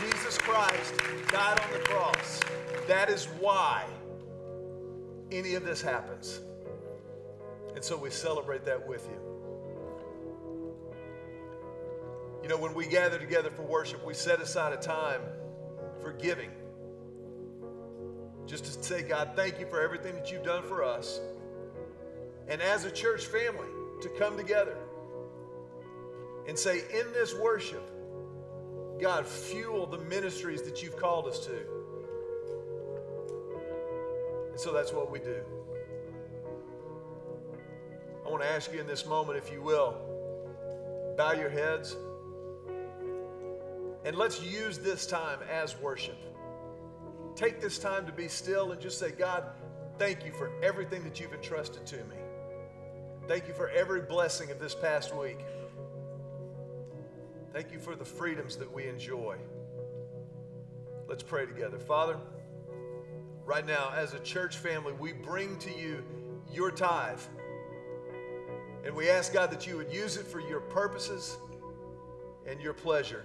Jesus 0.00 0.38
Christ 0.38 0.94
died 1.30 1.60
on 1.60 1.70
the 1.70 1.80
cross. 1.80 2.40
That 2.88 3.10
is 3.10 3.26
why 3.38 3.84
any 5.30 5.54
of 5.54 5.66
this 5.66 5.82
happens. 5.82 6.40
And 7.74 7.84
so 7.84 7.94
we 7.98 8.08
celebrate 8.08 8.64
that 8.64 8.88
with 8.88 9.06
you. 9.12 9.25
You 12.46 12.52
know, 12.52 12.58
when 12.58 12.74
we 12.74 12.86
gather 12.86 13.18
together 13.18 13.50
for 13.50 13.62
worship, 13.62 14.06
we 14.06 14.14
set 14.14 14.40
aside 14.40 14.72
a 14.72 14.76
time 14.76 15.20
for 16.00 16.12
giving. 16.12 16.48
Just 18.46 18.66
to 18.66 18.84
say, 18.84 19.02
God, 19.02 19.32
thank 19.34 19.58
you 19.58 19.66
for 19.66 19.82
everything 19.82 20.14
that 20.14 20.30
you've 20.30 20.44
done 20.44 20.62
for 20.62 20.84
us. 20.84 21.18
And 22.46 22.62
as 22.62 22.84
a 22.84 22.90
church 22.92 23.26
family, 23.26 23.66
to 24.00 24.08
come 24.10 24.36
together 24.36 24.76
and 26.46 26.56
say, 26.56 26.84
in 26.96 27.12
this 27.12 27.34
worship, 27.34 27.82
God, 29.00 29.26
fuel 29.26 29.84
the 29.88 29.98
ministries 29.98 30.62
that 30.62 30.84
you've 30.84 30.96
called 30.96 31.26
us 31.26 31.44
to. 31.46 31.56
And 34.52 34.60
so 34.60 34.72
that's 34.72 34.92
what 34.92 35.10
we 35.10 35.18
do. 35.18 35.40
I 38.24 38.30
want 38.30 38.44
to 38.44 38.48
ask 38.48 38.72
you 38.72 38.78
in 38.78 38.86
this 38.86 39.04
moment, 39.04 39.36
if 39.36 39.50
you 39.50 39.62
will, 39.62 39.96
bow 41.16 41.32
your 41.32 41.50
heads 41.50 41.96
and 44.06 44.16
let's 44.16 44.40
use 44.40 44.78
this 44.78 45.04
time 45.04 45.40
as 45.50 45.76
worship. 45.78 46.16
Take 47.34 47.60
this 47.60 47.76
time 47.76 48.06
to 48.06 48.12
be 48.12 48.28
still 48.28 48.70
and 48.70 48.80
just 48.80 49.00
say, 49.00 49.10
God, 49.10 49.44
thank 49.98 50.24
you 50.24 50.32
for 50.32 50.50
everything 50.62 51.02
that 51.02 51.18
you've 51.18 51.34
entrusted 51.34 51.84
to 51.86 51.96
me. 51.96 52.16
Thank 53.26 53.48
you 53.48 53.52
for 53.52 53.68
every 53.70 54.00
blessing 54.00 54.52
of 54.52 54.60
this 54.60 54.76
past 54.76 55.14
week. 55.14 55.40
Thank 57.52 57.72
you 57.72 57.80
for 57.80 57.96
the 57.96 58.04
freedoms 58.04 58.56
that 58.56 58.72
we 58.72 58.86
enjoy. 58.86 59.38
Let's 61.08 61.24
pray 61.24 61.44
together. 61.44 61.78
Father, 61.78 62.16
right 63.44 63.66
now, 63.66 63.92
as 63.96 64.14
a 64.14 64.20
church 64.20 64.56
family, 64.56 64.92
we 64.92 65.12
bring 65.12 65.58
to 65.58 65.76
you 65.76 66.04
your 66.52 66.70
tithe. 66.70 67.20
And 68.84 68.94
we 68.94 69.10
ask, 69.10 69.32
God, 69.32 69.50
that 69.50 69.66
you 69.66 69.76
would 69.76 69.92
use 69.92 70.16
it 70.16 70.26
for 70.26 70.40
your 70.40 70.60
purposes 70.60 71.38
and 72.46 72.60
your 72.60 72.72
pleasure. 72.72 73.24